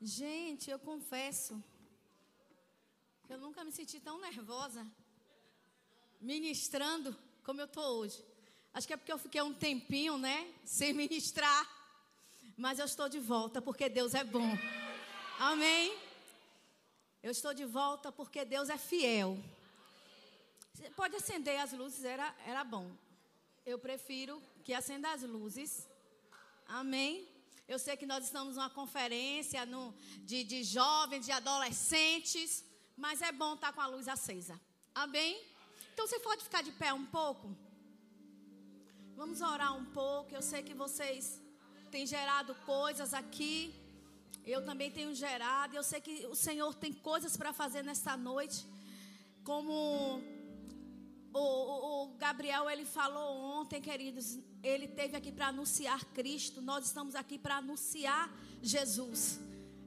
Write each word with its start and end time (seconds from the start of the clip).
Gente, 0.00 0.70
eu 0.70 0.78
confesso 0.78 1.62
eu 3.30 3.38
nunca 3.38 3.62
me 3.62 3.70
senti 3.70 4.00
tão 4.00 4.20
nervosa 4.20 4.84
ministrando 6.20 7.16
como 7.44 7.60
eu 7.60 7.66
estou 7.66 7.98
hoje. 7.98 8.24
Acho 8.74 8.88
que 8.88 8.92
é 8.92 8.96
porque 8.96 9.12
eu 9.12 9.18
fiquei 9.18 9.40
um 9.40 9.54
tempinho, 9.54 10.18
né, 10.18 10.52
sem 10.64 10.92
ministrar. 11.04 11.64
Mas 12.56 12.80
eu 12.80 12.86
estou 12.86 13.08
de 13.08 13.20
volta 13.20 13.62
porque 13.62 13.88
Deus 13.88 14.14
é 14.14 14.24
bom. 14.24 14.50
Amém? 15.38 15.96
Eu 17.22 17.30
estou 17.30 17.54
de 17.54 17.64
volta 17.64 18.10
porque 18.10 18.44
Deus 18.44 18.68
é 18.68 18.76
fiel. 18.76 19.38
Você 20.74 20.90
pode 20.90 21.14
acender 21.14 21.60
as 21.60 21.72
luzes, 21.72 22.02
era, 22.02 22.34
era 22.44 22.64
bom. 22.64 22.90
Eu 23.64 23.78
prefiro 23.78 24.42
que 24.64 24.74
acenda 24.74 25.12
as 25.12 25.22
luzes. 25.22 25.86
Amém? 26.66 27.28
Eu 27.72 27.78
sei 27.78 27.94
que 27.96 28.06
nós 28.12 28.24
estamos 28.24 28.56
numa 28.56 28.68
conferência 28.78 29.64
no, 29.64 29.82
de, 30.30 30.38
de 30.42 30.58
jovens, 30.64 31.24
de 31.26 31.30
adolescentes, 31.30 32.64
mas 32.96 33.22
é 33.22 33.30
bom 33.30 33.52
estar 33.54 33.72
com 33.72 33.80
a 33.80 33.86
luz 33.86 34.08
acesa. 34.08 34.60
Amém? 34.92 35.32
Então 35.92 36.04
você 36.04 36.18
pode 36.18 36.42
ficar 36.42 36.62
de 36.68 36.72
pé 36.72 36.92
um 36.92 37.06
pouco? 37.06 37.46
Vamos 39.20 39.40
orar 39.40 39.72
um 39.76 39.84
pouco. 40.00 40.34
Eu 40.34 40.42
sei 40.42 40.64
que 40.64 40.74
vocês 40.74 41.40
têm 41.92 42.04
gerado 42.14 42.56
coisas 42.66 43.14
aqui. 43.14 43.72
Eu 44.44 44.64
também 44.64 44.90
tenho 44.90 45.14
gerado. 45.14 45.76
Eu 45.76 45.84
sei 45.84 46.00
que 46.00 46.26
o 46.26 46.34
Senhor 46.34 46.74
tem 46.74 46.92
coisas 46.92 47.36
para 47.36 47.52
fazer 47.52 47.84
nesta 47.84 48.16
noite. 48.16 48.66
Como 49.44 49.72
o, 51.32 51.38
o, 51.38 52.02
o, 52.02 52.16
Gabriel 52.24 52.68
ele 52.68 52.84
falou 52.84 53.28
ontem, 53.58 53.80
queridos, 53.80 54.40
ele 54.62 54.86
teve 54.86 55.16
aqui 55.16 55.32
para 55.32 55.48
anunciar 55.48 56.04
Cristo. 56.06 56.60
Nós 56.60 56.86
estamos 56.86 57.14
aqui 57.14 57.38
para 57.38 57.56
anunciar 57.56 58.30
Jesus. 58.62 59.40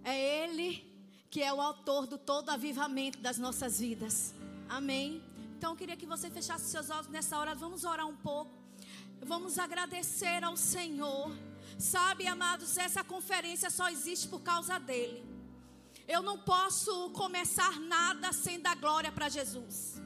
É 0.04 0.44
Ele 0.44 0.92
que 1.30 1.42
é 1.42 1.52
o 1.54 1.62
autor 1.62 2.06
do 2.06 2.18
todo 2.18 2.50
avivamento 2.50 3.20
das 3.20 3.38
nossas 3.38 3.80
vidas. 3.80 4.34
Amém. 4.70 5.24
Então 5.58 5.72
eu 5.72 5.78
queria 5.78 5.96
que 5.96 6.06
você 6.06 6.30
fechasse 6.30 6.66
seus 6.66 6.90
olhos 6.90 7.08
nessa 7.08 7.38
hora. 7.38 7.56
Vamos 7.56 7.84
orar 7.84 8.08
um 8.08 8.16
pouco. 8.16 8.52
Vamos 9.22 9.58
agradecer 9.58 10.44
ao 10.44 10.58
Senhor. 10.58 11.32
Sabe, 11.78 12.28
amados, 12.28 12.78
essa 12.78 13.04
conferência 13.04 13.70
só 13.70 13.90
existe 13.90 14.28
por 14.28 14.42
causa 14.42 14.80
dele. 14.80 15.24
Eu 16.08 16.22
não 16.22 16.38
posso 16.38 17.10
começar 17.12 17.80
nada 17.80 18.34
sem 18.34 18.60
dar 18.60 18.76
glória 18.76 19.12
para 19.12 19.30
Jesus. 19.30 20.02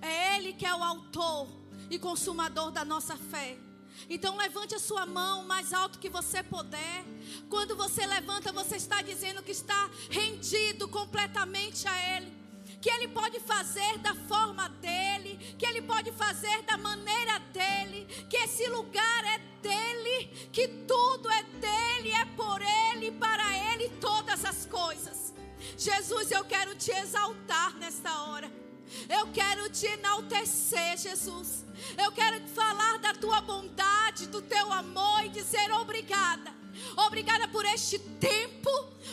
É 0.00 0.36
Ele 0.36 0.52
que 0.52 0.66
é 0.66 0.74
o 0.74 0.82
autor 0.82 1.46
e 1.90 1.98
consumador 1.98 2.70
da 2.70 2.84
nossa 2.84 3.16
fé. 3.16 3.67
Então 4.08 4.36
levante 4.36 4.74
a 4.74 4.78
sua 4.78 5.06
mão 5.06 5.44
mais 5.44 5.72
alto 5.72 5.98
que 5.98 6.08
você 6.08 6.42
puder. 6.42 7.04
Quando 7.48 7.76
você 7.76 8.06
levanta, 8.06 8.52
você 8.52 8.76
está 8.76 9.02
dizendo 9.02 9.42
que 9.42 9.52
está 9.52 9.90
rendido 10.10 10.88
completamente 10.88 11.86
a 11.88 12.16
Ele. 12.16 12.32
Que 12.80 12.90
Ele 12.90 13.08
pode 13.08 13.40
fazer 13.40 13.98
da 13.98 14.14
forma 14.14 14.68
dele, 14.68 15.38
que 15.58 15.66
Ele 15.66 15.82
pode 15.82 16.12
fazer 16.12 16.62
da 16.62 16.76
maneira 16.76 17.38
dele, 17.52 18.06
que 18.30 18.36
esse 18.36 18.68
lugar 18.68 19.24
é 19.24 19.38
dele, 19.60 20.48
que 20.52 20.68
tudo 20.86 21.28
é 21.30 21.42
dele, 21.42 22.12
é 22.12 22.24
por 22.36 22.60
Ele, 22.62 23.10
para 23.12 23.72
Ele 23.72 23.88
todas 24.00 24.44
as 24.44 24.66
coisas. 24.66 25.34
Jesus, 25.76 26.30
eu 26.30 26.44
quero 26.44 26.74
te 26.76 26.90
exaltar 26.92 27.74
nesta 27.76 28.22
hora. 28.24 28.67
Eu 29.08 29.26
quero 29.28 29.68
te 29.70 29.86
enaltecer, 29.86 30.96
Jesus. 30.96 31.64
Eu 31.96 32.12
quero 32.12 32.40
falar 32.48 32.98
da 32.98 33.14
tua 33.14 33.40
bondade, 33.40 34.26
do 34.26 34.42
teu 34.42 34.72
amor 34.72 35.24
e 35.24 35.28
dizer 35.28 35.70
obrigada. 35.72 36.57
Obrigada 36.96 37.48
por 37.48 37.64
este 37.64 37.98
tempo. 37.98 38.70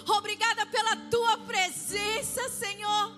Obrigada 0.07 0.65
pela 0.65 0.95
tua 0.95 1.37
presença, 1.37 2.49
Senhor. 2.49 3.11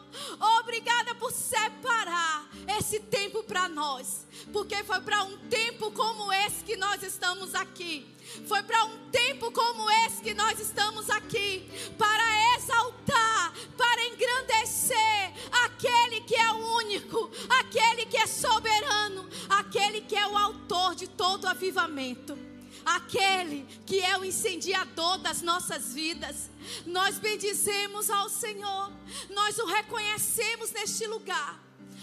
Obrigada 0.59 1.15
por 1.15 1.31
separar 1.31 2.49
esse 2.77 2.99
tempo 2.99 3.43
para 3.43 3.67
nós. 3.67 4.25
Porque 4.51 4.83
foi 4.83 5.01
para 5.01 5.23
um 5.23 5.37
tempo 5.49 5.91
como 5.91 6.31
esse 6.31 6.63
que 6.63 6.75
nós 6.75 7.01
estamos 7.03 7.55
aqui. 7.55 8.07
Foi 8.47 8.61
para 8.63 8.83
um 8.85 9.09
tempo 9.09 9.51
como 9.51 9.89
esse 10.05 10.21
que 10.21 10.33
nós 10.33 10.59
estamos 10.59 11.09
aqui 11.09 11.69
para 11.97 12.55
exaltar, 12.55 13.53
para 13.75 14.05
engrandecer 14.05 15.33
aquele 15.65 16.21
que 16.21 16.35
é 16.35 16.51
o 16.51 16.75
único, 16.75 17.31
aquele 17.59 18.05
que 18.05 18.17
é 18.17 18.27
soberano, 18.27 19.27
aquele 19.49 20.01
que 20.01 20.15
é 20.15 20.27
o 20.27 20.37
autor 20.37 20.95
de 20.95 21.07
todo 21.07 21.47
avivamento 21.47 22.56
aquele 22.95 23.65
que 23.85 23.99
é 23.99 24.17
o 24.17 24.23
incendiador 24.23 25.17
das 25.17 25.41
nossas 25.41 25.93
vidas. 25.93 26.49
Nós 26.85 27.19
bendizemos 27.19 28.09
ao 28.09 28.29
Senhor, 28.29 28.91
nós 29.29 29.57
o 29.59 29.65
reconhecemos 29.65 30.71
neste 30.71 31.05
lugar. 31.07 31.61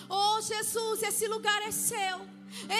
Oh 0.08 0.40
Jesus, 0.40 1.02
esse 1.02 1.26
lugar 1.26 1.62
é 1.62 1.70
seu. 1.70 2.28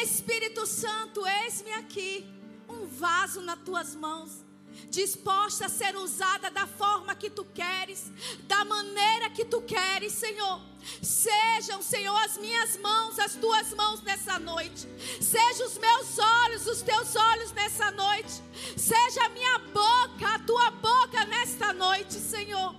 Espírito 0.03 0.67
Santo, 0.67 1.27
eis-me 1.27 1.73
aqui 1.73 2.27
um 2.69 2.87
vaso 2.87 3.41
nas 3.41 3.59
tuas 3.61 3.95
mãos, 3.95 4.44
disposta 4.91 5.67
a 5.67 5.69
ser 5.69 5.97
usada 5.97 6.51
da 6.51 6.67
forma 6.67 7.15
que 7.15 7.31
tu 7.31 7.45
queres, 7.45 8.11
da 8.45 8.65
maneira 8.65 9.31
que 9.31 9.45
tu 9.45 9.61
queres, 9.63 10.13
Senhor. 10.13 10.61
Sejam, 11.03 11.83
Senhor, 11.83 12.17
as 12.25 12.37
minhas 12.37 12.77
mãos, 12.79 13.19
as 13.19 13.35
tuas 13.35 13.73
mãos 13.75 14.03
nessa 14.03 14.39
noite. 14.39 14.87
Sejam 15.21 15.67
os 15.67 15.79
meus 15.79 16.19
olhos, 16.19 16.67
os 16.67 16.83
teus 16.83 17.17
olhos 17.17 17.53
nessa 17.53 17.91
noite. 17.91 18.43
Seja 18.77 19.25
a 19.25 19.29
minha 19.31 19.59
boca, 19.59 20.35
a 20.35 20.39
tua 20.41 20.71
boca 20.71 21.25
nesta 21.25 21.73
noite, 21.73 22.15
Senhor. 22.15 22.75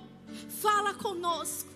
Fala 0.61 0.93
conosco. 0.93 1.69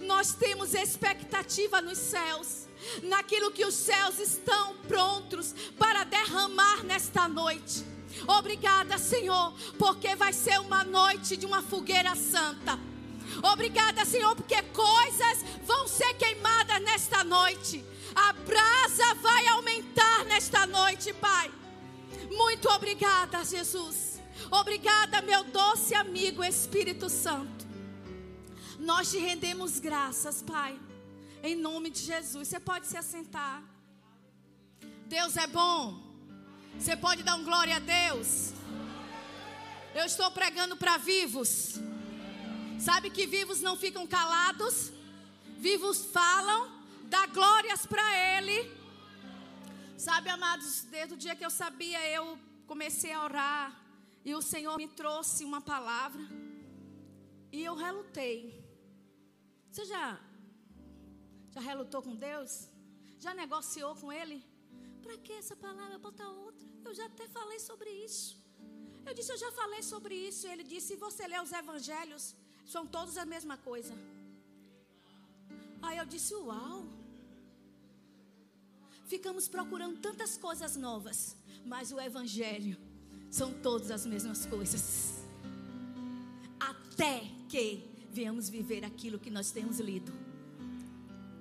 Nós 0.00 0.32
temos 0.32 0.74
expectativa 0.74 1.80
nos 1.80 1.98
céus 1.98 2.64
naquilo 3.02 3.50
que 3.50 3.64
os 3.64 3.74
céus 3.74 4.18
estão 4.18 4.76
prontos 4.88 5.54
para 5.78 6.04
derramar 6.04 6.84
nesta 6.84 7.28
noite. 7.28 7.84
Obrigada, 8.26 8.98
Senhor, 8.98 9.52
porque 9.78 10.14
vai 10.14 10.32
ser 10.32 10.60
uma 10.60 10.84
noite 10.84 11.36
de 11.36 11.46
uma 11.46 11.62
fogueira 11.62 12.14
santa. 12.14 12.78
Obrigada, 13.42 14.04
Senhor, 14.04 14.34
porque 14.36 14.62
coisas 14.62 15.44
vão 15.64 15.88
ser 15.88 16.14
queimadas 16.14 16.80
nesta 16.82 17.24
noite. 17.24 17.84
A 18.14 18.32
brasa 18.32 19.14
vai 19.20 19.46
aumentar 19.48 20.24
nesta 20.26 20.66
noite, 20.66 21.12
Pai. 21.14 21.50
Muito 22.30 22.68
obrigada, 22.68 23.44
Jesus. 23.44 24.20
Obrigada, 24.50 25.22
meu 25.22 25.44
doce 25.44 25.94
amigo 25.94 26.44
Espírito 26.44 27.08
Santo. 27.08 27.66
Nós 28.78 29.10
te 29.10 29.18
rendemos 29.18 29.78
graças, 29.78 30.42
Pai. 30.42 30.78
Em 31.42 31.54
nome 31.54 31.90
de 31.90 32.00
Jesus. 32.00 32.48
Você 32.48 32.60
pode 32.60 32.86
se 32.86 32.96
assentar. 32.96 33.62
Deus 35.06 35.36
é 35.36 35.46
bom. 35.46 36.03
Você 36.78 36.96
pode 36.96 37.22
dar 37.22 37.36
um 37.36 37.44
glória 37.44 37.76
a 37.76 37.78
Deus. 37.78 38.52
Eu 39.94 40.04
estou 40.04 40.30
pregando 40.30 40.76
para 40.76 40.96
vivos. 40.98 41.74
Sabe 42.78 43.10
que 43.10 43.26
vivos 43.26 43.60
não 43.60 43.76
ficam 43.76 44.06
calados? 44.06 44.92
Vivos 45.56 46.04
falam, 46.06 46.70
dá 47.04 47.26
glórias 47.26 47.86
para 47.86 48.04
Ele. 48.36 48.70
Sabe, 49.96 50.28
amados, 50.28 50.82
desde 50.82 51.14
o 51.14 51.16
dia 51.16 51.34
que 51.34 51.46
eu 51.46 51.50
sabia, 51.50 52.00
eu 52.10 52.38
comecei 52.66 53.12
a 53.12 53.24
orar. 53.24 53.80
E 54.24 54.34
o 54.34 54.42
Senhor 54.42 54.76
me 54.76 54.88
trouxe 54.88 55.44
uma 55.44 55.60
palavra. 55.60 56.22
E 57.52 57.62
eu 57.64 57.74
relutei. 57.74 58.62
Você 59.70 59.84
já 59.84 60.20
já 61.54 61.60
relutou 61.60 62.02
com 62.02 62.16
Deus? 62.16 62.68
Já 63.20 63.32
negociou 63.32 63.94
com 63.94 64.12
Ele? 64.12 64.44
Para 65.02 65.16
que 65.16 65.32
essa 65.32 65.54
palavra? 65.54 65.98
Bota 65.98 66.28
outra. 66.28 66.53
Eu 66.84 66.94
já 66.94 67.06
até 67.06 67.26
falei 67.28 67.58
sobre 67.58 67.90
isso. 67.90 68.36
Eu 69.06 69.14
disse, 69.14 69.30
eu 69.32 69.38
já 69.38 69.50
falei 69.52 69.82
sobre 69.82 70.14
isso. 70.14 70.46
Ele 70.46 70.62
disse, 70.62 70.88
se 70.88 70.96
você 70.96 71.26
ler 71.26 71.42
os 71.42 71.52
evangelhos, 71.52 72.34
são 72.66 72.86
todos 72.86 73.16
a 73.16 73.26
mesma 73.26 73.56
coisa. 73.56 73.94
Aí 75.82 75.98
eu 75.98 76.06
disse, 76.06 76.34
uau. 76.34 76.86
Ficamos 79.06 79.46
procurando 79.48 79.98
tantas 80.00 80.36
coisas 80.36 80.76
novas, 80.76 81.36
mas 81.66 81.92
o 81.92 82.00
evangelho 82.00 82.76
são 83.30 83.52
todas 83.52 83.90
as 83.90 84.06
mesmas 84.06 84.46
coisas. 84.46 85.24
Até 86.58 87.20
que 87.48 87.66
venhamos 88.10 88.48
viver 88.48 88.84
aquilo 88.84 89.18
que 89.18 89.30
nós 89.30 89.50
temos 89.50 89.78
lido. 89.78 90.12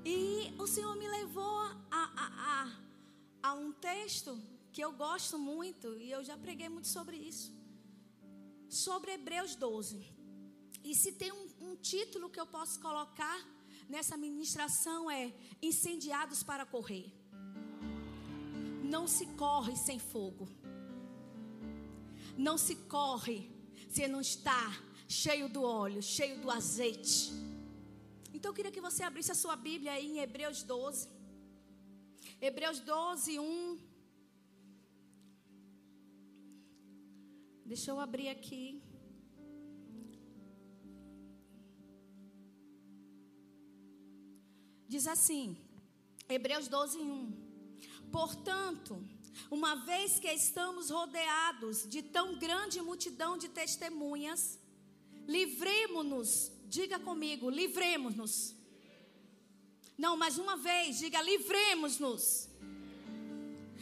E 0.05 0.53
o 0.57 0.67
Senhor 0.67 0.95
me 0.97 1.07
levou 1.07 1.59
a, 1.69 1.77
a, 1.91 2.25
a, 2.51 3.49
a 3.49 3.53
um 3.53 3.71
texto 3.71 4.37
que 4.73 4.81
eu 4.85 4.91
gosto 4.91 5.37
muito, 5.37 5.87
e 6.03 6.09
eu 6.09 6.23
já 6.29 6.35
preguei 6.45 6.67
muito 6.67 6.87
sobre 6.87 7.15
isso. 7.15 7.47
Sobre 8.67 9.11
Hebreus 9.11 9.55
12. 9.55 10.03
E 10.83 10.95
se 10.95 11.11
tem 11.11 11.31
um, 11.31 11.45
um 11.67 11.75
título 11.75 12.29
que 12.33 12.39
eu 12.39 12.47
posso 12.47 12.79
colocar 12.79 13.39
nessa 13.87 14.17
ministração 14.17 15.11
é 15.11 15.31
Incendiados 15.61 16.41
para 16.41 16.65
correr. 16.65 17.05
Não 18.83 19.07
se 19.07 19.27
corre 19.43 19.75
sem 19.77 19.99
fogo. 19.99 20.49
Não 22.35 22.57
se 22.57 22.75
corre 22.97 23.39
se 23.89 24.07
não 24.07 24.21
está 24.21 24.63
cheio 25.07 25.47
do 25.47 25.61
óleo, 25.61 26.01
cheio 26.01 26.41
do 26.41 26.49
azeite. 26.49 27.31
Então 28.33 28.49
eu 28.49 28.55
queria 28.55 28.71
que 28.71 28.81
você 28.81 29.03
abrisse 29.03 29.31
a 29.31 29.35
sua 29.35 29.55
Bíblia 29.55 29.91
aí 29.93 30.07
em 30.13 30.19
Hebreus 30.19 30.63
12. 30.63 31.07
Hebreus 32.41 32.79
12, 32.79 33.39
1. 33.39 33.92
Deixa 37.65 37.91
eu 37.91 37.99
abrir 37.99 38.27
aqui. 38.27 38.81
Diz 44.87 45.07
assim, 45.07 45.57
Hebreus 46.27 46.67
12, 46.67 46.99
1. 46.99 47.33
Portanto, 48.11 49.01
uma 49.49 49.75
vez 49.75 50.19
que 50.19 50.27
estamos 50.27 50.89
rodeados 50.89 51.87
de 51.87 52.01
tão 52.01 52.37
grande 52.37 52.81
multidão 52.81 53.37
de 53.37 53.47
testemunhas, 53.47 54.59
livremos-nos, 55.25 56.51
diga 56.65 56.99
comigo, 56.99 57.49
livremos-nos. 57.49 58.55
Não, 59.97 60.17
mais 60.17 60.37
uma 60.37 60.57
vez, 60.57 60.99
diga 60.99 61.21
livremos-nos. 61.21 62.49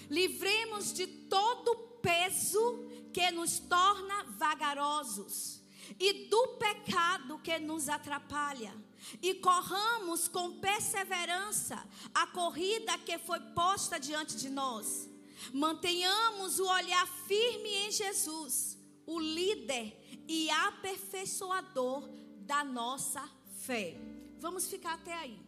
Livremos 0.10 0.94
de 0.94 1.08
todo 1.08 1.76
peso 2.02 2.91
que 3.14 3.32
nos 3.32 3.60
torna 3.60 4.24
vagarosos 4.38 5.62
e 6.00 6.28
do 6.28 6.48
pecado 6.60 7.40
que 7.40 7.60
nos 7.60 7.90
atrapalha. 7.90 8.74
E 9.22 9.36
corramos 9.36 10.28
com 10.28 10.60
perseverança 10.60 11.84
a 12.14 12.28
corrida 12.28 12.98
que 13.00 13.18
foi 13.18 13.40
posta 13.40 14.00
diante 14.00 14.36
de 14.36 14.50
nós 14.50 15.12
Mantenhamos 15.52 16.60
o 16.60 16.68
olhar 16.68 17.08
firme 17.26 17.70
em 17.70 17.92
Jesus, 17.92 18.78
o 19.06 19.20
líder 19.20 19.98
e 20.28 20.50
aperfeiçoador 20.52 22.08
da 22.42 22.64
nossa 22.64 23.28
fé. 23.62 23.96
Vamos 24.38 24.68
ficar 24.68 24.94
até 24.94 25.14
aí. 25.14 25.40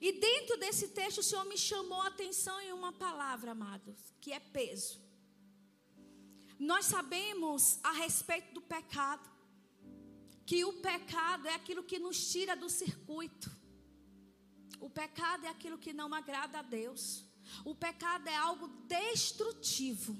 E 0.00 0.12
dentro 0.12 0.56
desse 0.58 0.88
texto, 0.88 1.18
o 1.18 1.22
Senhor 1.22 1.44
me 1.44 1.56
chamou 1.56 2.00
a 2.02 2.08
atenção 2.08 2.60
em 2.60 2.72
uma 2.72 2.92
palavra, 2.92 3.52
amados, 3.52 3.98
que 4.20 4.32
é 4.32 4.40
peso. 4.40 5.00
Nós 6.58 6.86
sabemos 6.86 7.78
a 7.82 7.92
respeito 7.92 8.54
do 8.54 8.60
pecado, 8.60 9.28
que 10.44 10.64
o 10.64 10.74
pecado 10.74 11.48
é 11.48 11.54
aquilo 11.54 11.82
que 11.82 11.98
nos 11.98 12.30
tira 12.30 12.56
do 12.56 12.68
circuito. 12.68 13.50
O 14.80 14.88
pecado 14.88 15.44
é 15.46 15.48
aquilo 15.48 15.78
que 15.78 15.92
não 15.92 16.14
agrada 16.14 16.60
a 16.60 16.62
Deus. 16.62 17.24
O 17.64 17.74
pecado 17.74 18.28
é 18.28 18.36
algo 18.36 18.68
destrutivo. 18.86 20.16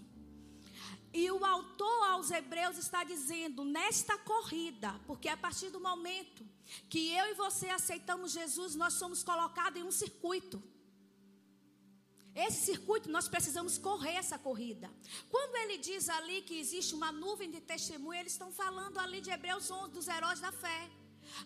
E 1.13 1.31
o 1.31 1.45
autor 1.45 2.05
aos 2.09 2.31
Hebreus 2.31 2.77
está 2.77 3.03
dizendo: 3.03 3.65
nesta 3.65 4.19
corrida, 4.19 5.01
porque 5.07 5.29
a 5.29 5.37
partir 5.37 5.71
do 5.71 5.81
momento 5.81 6.45
que 6.91 7.11
eu 7.11 7.27
e 7.27 7.35
você 7.35 7.69
aceitamos 7.69 8.33
Jesus, 8.33 8.75
nós 8.75 8.95
somos 8.95 9.23
colocados 9.23 9.81
em 9.81 9.85
um 9.85 9.91
circuito. 9.91 10.63
Esse 12.45 12.67
circuito 12.67 13.11
nós 13.11 13.29
precisamos 13.29 13.79
correr 13.79 14.17
essa 14.17 14.39
corrida. 14.39 14.89
Quando 15.31 15.57
ele 15.57 15.79
diz 15.79 16.09
ali 16.09 16.43
que 16.43 16.59
existe 16.59 16.95
uma 16.95 17.11
nuvem 17.11 17.51
de 17.51 17.61
testemunha, 17.61 18.21
eles 18.21 18.33
estão 18.33 18.53
falando 18.53 18.99
ali 18.99 19.21
de 19.21 19.31
Hebreus 19.31 19.71
11, 19.71 19.93
dos 19.93 20.07
heróis 20.07 20.41
da 20.41 20.53
fé, 20.53 20.91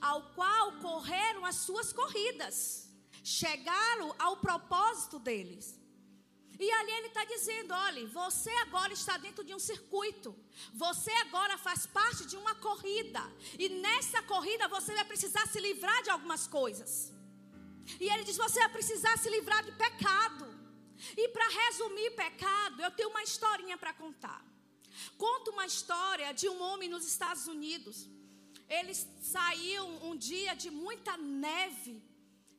ao 0.00 0.20
qual 0.34 0.72
correram 0.88 1.44
as 1.44 1.56
suas 1.56 1.92
corridas 1.92 2.90
chegaram 3.22 4.14
ao 4.18 4.36
propósito 4.38 5.18
deles. 5.18 5.78
E 6.58 6.70
ali 6.70 6.92
ele 6.92 7.06
está 7.06 7.24
dizendo: 7.24 7.72
olhe, 7.72 8.06
você 8.06 8.50
agora 8.66 8.92
está 8.92 9.16
dentro 9.16 9.42
de 9.42 9.54
um 9.54 9.58
circuito. 9.58 10.36
Você 10.74 11.10
agora 11.24 11.56
faz 11.56 11.86
parte 11.86 12.26
de 12.26 12.36
uma 12.36 12.54
corrida. 12.56 13.22
E 13.58 13.68
nessa 13.68 14.22
corrida 14.22 14.68
você 14.68 14.94
vai 14.94 15.04
precisar 15.04 15.46
se 15.46 15.58
livrar 15.58 16.02
de 16.02 16.10
algumas 16.10 16.46
coisas. 16.46 17.12
E 17.98 18.08
ele 18.10 18.24
diz: 18.24 18.36
você 18.36 18.58
vai 18.60 18.68
precisar 18.68 19.16
se 19.16 19.30
livrar 19.30 19.64
de 19.64 19.72
pecado. 19.72 20.49
E 21.16 21.28
para 21.28 21.48
resumir 21.48 22.10
pecado, 22.12 22.82
eu 22.82 22.90
tenho 22.90 23.10
uma 23.10 23.22
historinha 23.22 23.76
para 23.76 23.92
contar. 23.92 24.44
Conto 25.16 25.50
uma 25.50 25.66
história 25.66 26.32
de 26.32 26.48
um 26.48 26.60
homem 26.62 26.88
nos 26.88 27.06
Estados 27.06 27.46
Unidos. 27.46 28.08
Ele 28.68 28.94
saiu 28.94 29.84
um 30.08 30.16
dia 30.16 30.54
de 30.54 30.70
muita 30.70 31.16
neve 31.16 32.02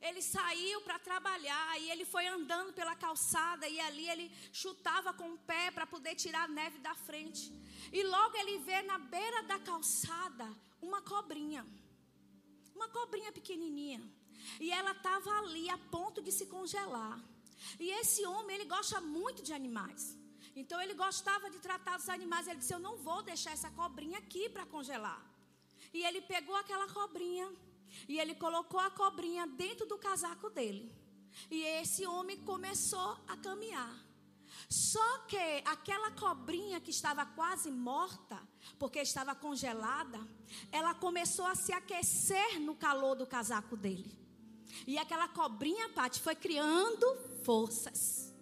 ele 0.01 0.21
saiu 0.21 0.81
para 0.81 0.97
trabalhar 0.97 1.79
e 1.79 1.91
ele 1.91 2.05
foi 2.05 2.25
andando 2.25 2.73
pela 2.73 2.95
calçada 2.95 3.67
e 3.67 3.79
ali 3.79 4.09
ele 4.09 4.31
chutava 4.51 5.13
com 5.13 5.33
o 5.33 5.37
pé 5.37 5.69
para 5.69 5.85
poder 5.85 6.15
tirar 6.15 6.45
a 6.45 6.47
neve 6.47 6.79
da 6.79 6.95
frente. 6.95 7.53
E 7.93 8.01
logo 8.03 8.35
ele 8.35 8.57
vê 8.59 8.81
na 8.81 8.97
beira 8.97 9.43
da 9.43 9.59
calçada 9.59 10.49
uma 10.81 11.01
cobrinha. 11.03 11.63
Uma 12.75 12.87
cobrinha 12.87 13.31
pequenininha. 13.31 14.01
E 14.59 14.71
ela 14.71 14.91
estava 14.91 15.29
ali 15.37 15.69
a 15.69 15.77
ponto 15.77 16.19
de 16.19 16.31
se 16.31 16.47
congelar. 16.47 17.19
E 17.79 17.89
esse 18.01 18.25
homem, 18.25 18.55
ele 18.55 18.65
gosta 18.65 18.99
muito 19.01 19.43
de 19.43 19.53
animais. 19.53 20.17
Então 20.55 20.81
ele 20.81 20.93
gostava 20.93 21.49
de 21.49 21.59
tratar 21.59 21.97
os 21.97 22.09
animais. 22.09 22.47
Ele 22.47 22.59
disse: 22.59 22.73
Eu 22.73 22.79
não 22.79 22.97
vou 22.97 23.21
deixar 23.23 23.51
essa 23.51 23.71
cobrinha 23.71 24.17
aqui 24.19 24.49
para 24.49 24.65
congelar. 24.65 25.21
E 25.93 26.03
ele 26.03 26.21
pegou 26.21 26.55
aquela 26.55 26.87
cobrinha 26.87 27.51
e 28.07 28.19
ele 28.19 28.35
colocou 28.35 28.79
a 28.79 28.89
cobrinha 28.89 29.45
dentro 29.47 29.85
do 29.85 29.97
casaco 29.97 30.49
dele. 30.49 30.93
E 31.49 31.61
esse 31.63 32.05
homem 32.05 32.37
começou 32.43 33.17
a 33.27 33.37
caminhar. 33.37 33.93
Só 34.69 35.19
que 35.19 35.37
aquela 35.65 36.11
cobrinha 36.11 36.79
que 36.79 36.91
estava 36.91 37.25
quase 37.25 37.71
morta, 37.71 38.39
porque 38.77 38.99
estava 38.99 39.33
congelada, 39.35 40.19
ela 40.71 40.93
começou 40.93 41.45
a 41.45 41.55
se 41.55 41.73
aquecer 41.73 42.59
no 42.59 42.75
calor 42.75 43.15
do 43.15 43.25
casaco 43.25 43.75
dele. 43.75 44.17
E 44.87 44.97
aquela 44.97 45.27
cobrinha, 45.27 45.89
Pati, 45.89 46.21
foi 46.21 46.35
criando 46.35 47.05
forças. 47.43 48.33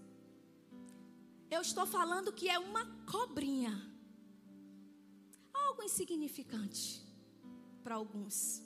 Eu 1.50 1.62
estou 1.62 1.86
falando 1.86 2.32
que 2.32 2.50
é 2.50 2.60
uma 2.60 2.86
cobrinha. 3.12 3.74
Algo 5.54 5.84
insignificante 5.84 7.02
para 7.84 7.96
alguns. 7.96 8.62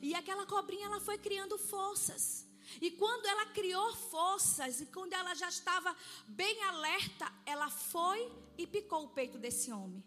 E 0.00 0.14
aquela 0.14 0.46
cobrinha 0.46 0.86
ela 0.86 1.00
foi 1.00 1.18
criando 1.18 1.58
forças. 1.58 2.46
E 2.80 2.90
quando 2.90 3.26
ela 3.26 3.46
criou 3.46 3.94
forças 3.94 4.80
e 4.80 4.86
quando 4.86 5.12
ela 5.12 5.34
já 5.34 5.48
estava 5.48 5.94
bem 6.26 6.62
alerta, 6.64 7.30
ela 7.46 7.70
foi 7.70 8.30
e 8.56 8.66
picou 8.66 9.04
o 9.04 9.08
peito 9.08 9.38
desse 9.38 9.70
homem. 9.72 10.02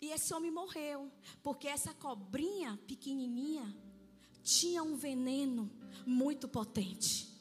E 0.00 0.10
esse 0.10 0.32
homem 0.34 0.50
morreu, 0.50 1.10
porque 1.42 1.66
essa 1.66 1.94
cobrinha 1.94 2.78
pequenininha 2.86 3.74
tinha 4.42 4.82
um 4.82 4.94
veneno 4.94 5.70
muito 6.06 6.46
potente. 6.46 7.35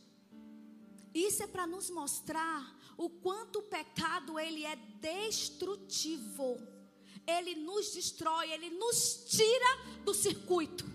Isso 1.15 1.41
é 1.41 1.47
para 1.47 1.65
nos 1.65 1.89
mostrar 1.89 2.75
o 2.97 3.09
quanto 3.09 3.59
o 3.59 3.63
pecado 3.63 4.37
ele 4.37 4.65
é 4.65 4.75
destrutivo. 4.99 6.59
Ele 7.25 7.55
nos 7.55 7.93
destrói, 7.93 8.51
ele 8.51 8.69
nos 8.71 9.25
tira 9.29 9.77
do 10.03 10.13
circuito. 10.13 10.85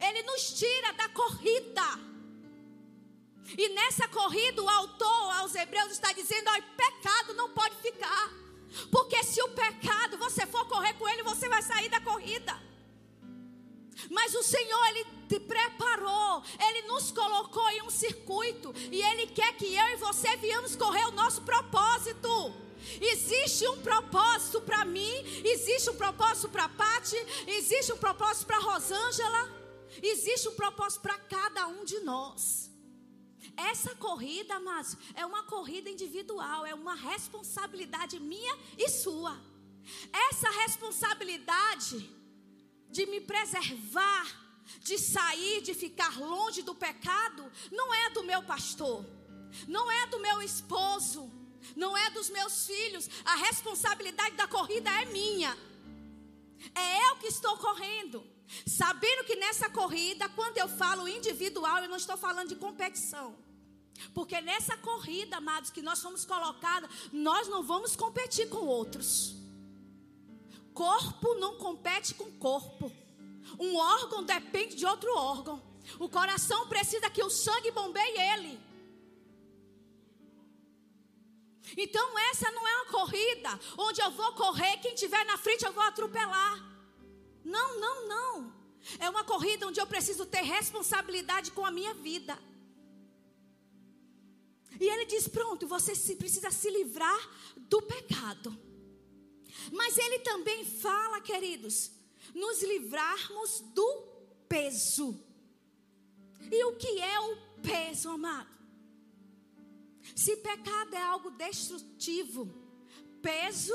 Ele 0.00 0.22
nos 0.24 0.54
tira 0.54 0.92
da 0.94 1.08
corrida. 1.10 2.10
E 3.56 3.68
nessa 3.68 4.08
corrida, 4.08 4.60
o 4.60 4.68
autor 4.68 5.38
aos 5.38 5.54
Hebreus 5.54 5.92
está 5.92 6.12
dizendo: 6.12 6.50
ó, 6.50 6.60
pecado 6.76 7.34
não 7.34 7.50
pode 7.50 7.76
ficar. 7.76 8.28
Porque 8.90 9.22
se 9.22 9.40
o 9.40 9.48
pecado 9.50 10.18
você 10.18 10.46
for 10.46 10.66
correr 10.66 10.94
com 10.94 11.08
ele, 11.08 11.22
você 11.22 11.48
vai 11.48 11.62
sair 11.62 11.88
da 11.88 12.00
corrida. 12.00 12.60
Mas 14.10 14.34
o 14.34 14.42
Senhor, 14.42 14.86
Ele 14.88 15.19
te 15.30 15.38
preparou, 15.38 16.42
Ele 16.66 16.82
nos 16.88 17.10
colocou 17.12 17.68
em 17.70 17.82
um 17.82 17.90
circuito, 17.90 18.74
e 18.90 19.00
Ele 19.00 19.26
quer 19.28 19.56
que 19.56 19.72
eu 19.82 19.88
e 19.94 19.96
você 19.96 20.36
viemos 20.36 20.74
correr 20.74 21.06
o 21.06 21.12
nosso 21.22 21.42
propósito. 21.42 22.32
Existe 23.00 23.68
um 23.68 23.80
propósito 23.80 24.60
para 24.62 24.84
mim, 24.84 25.14
existe 25.44 25.88
um 25.90 25.96
propósito 25.96 26.48
para 26.48 26.68
Pati, 26.68 27.16
existe 27.46 27.92
um 27.92 27.98
propósito 27.98 28.46
para 28.46 28.58
Rosângela. 28.58 29.60
Existe 30.02 30.48
um 30.48 30.54
propósito 30.54 31.00
para 31.02 31.18
cada 31.18 31.66
um 31.66 31.84
de 31.84 31.98
nós. 32.00 32.70
Essa 33.56 33.94
corrida, 33.96 34.58
Márcio, 34.60 34.98
é 35.14 35.26
uma 35.26 35.42
corrida 35.42 35.90
individual, 35.90 36.64
é 36.64 36.74
uma 36.74 36.94
responsabilidade 36.94 38.18
minha 38.20 38.56
e 38.78 38.88
sua. 38.88 39.36
Essa 40.28 40.48
responsabilidade 40.62 42.08
de 42.88 43.06
me 43.06 43.20
preservar, 43.20 44.26
de 44.78 44.98
sair, 44.98 45.62
de 45.62 45.74
ficar 45.74 46.18
longe 46.18 46.62
do 46.62 46.74
pecado, 46.74 47.50
não 47.70 47.92
é 47.92 48.10
do 48.10 48.22
meu 48.22 48.42
pastor, 48.42 49.04
não 49.66 49.90
é 49.90 50.06
do 50.06 50.18
meu 50.20 50.40
esposo, 50.40 51.30
não 51.76 51.96
é 51.96 52.10
dos 52.10 52.30
meus 52.30 52.66
filhos. 52.66 53.08
A 53.24 53.36
responsabilidade 53.36 54.36
da 54.36 54.46
corrida 54.46 54.90
é 54.90 55.04
minha. 55.06 55.56
É 56.74 57.08
eu 57.08 57.16
que 57.16 57.26
estou 57.26 57.56
correndo. 57.56 58.24
Sabendo 58.66 59.24
que 59.24 59.36
nessa 59.36 59.70
corrida, 59.70 60.28
quando 60.30 60.58
eu 60.58 60.68
falo 60.68 61.08
individual, 61.08 61.82
eu 61.82 61.88
não 61.88 61.96
estou 61.96 62.16
falando 62.16 62.48
de 62.48 62.56
competição. 62.56 63.36
Porque 64.14 64.40
nessa 64.40 64.76
corrida, 64.76 65.36
amados, 65.36 65.70
que 65.70 65.82
nós 65.82 66.00
fomos 66.00 66.24
colocados, 66.24 66.90
nós 67.12 67.48
não 67.48 67.62
vamos 67.62 67.94
competir 67.94 68.48
com 68.48 68.66
outros. 68.66 69.34
Corpo 70.72 71.34
não 71.34 71.56
compete 71.56 72.14
com 72.14 72.30
corpo. 72.32 72.90
Um 73.58 73.76
órgão 73.76 74.24
depende 74.24 74.76
de 74.76 74.86
outro 74.86 75.12
órgão. 75.16 75.62
O 75.98 76.08
coração 76.08 76.68
precisa 76.68 77.10
que 77.10 77.22
o 77.22 77.30
sangue 77.30 77.70
bombeie 77.70 78.18
ele. 78.32 78.60
Então 81.76 82.18
essa 82.30 82.50
não 82.50 82.66
é 82.66 82.76
uma 82.76 82.86
corrida 82.86 83.60
onde 83.78 84.00
eu 84.00 84.10
vou 84.10 84.32
correr, 84.32 84.78
quem 84.78 84.94
tiver 84.94 85.24
na 85.24 85.38
frente 85.38 85.64
eu 85.64 85.72
vou 85.72 85.82
atropelar. 85.82 86.70
Não, 87.44 87.80
não, 87.80 88.08
não. 88.08 88.60
É 88.98 89.08
uma 89.08 89.24
corrida 89.24 89.66
onde 89.66 89.80
eu 89.80 89.86
preciso 89.86 90.26
ter 90.26 90.42
responsabilidade 90.42 91.50
com 91.52 91.64
a 91.64 91.70
minha 91.70 91.94
vida. 91.94 92.38
E 94.80 94.88
ele 94.88 95.04
diz: 95.04 95.28
pronto, 95.28 95.66
você 95.66 95.92
precisa 96.16 96.50
se 96.50 96.70
livrar 96.70 97.20
do 97.56 97.82
pecado. 97.82 98.56
Mas 99.72 99.98
ele 99.98 100.20
também 100.20 100.64
fala, 100.64 101.20
queridos, 101.20 101.90
nos 102.34 102.62
livrarmos 102.62 103.60
do 103.74 104.08
peso. 104.48 105.18
E 106.50 106.64
o 106.64 106.76
que 106.76 107.00
é 107.00 107.20
o 107.20 107.36
peso, 107.62 108.10
amado? 108.10 108.48
Se 110.16 110.36
pecado 110.36 110.94
é 110.94 111.02
algo 111.02 111.30
destrutivo, 111.30 112.52
peso 113.22 113.74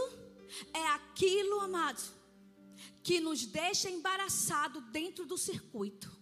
é 0.74 0.88
aquilo, 0.88 1.62
amado, 1.62 2.02
que 3.02 3.20
nos 3.20 3.46
deixa 3.46 3.90
embaraçado 3.90 4.82
dentro 4.82 5.26
do 5.26 5.38
circuito. 5.38 6.16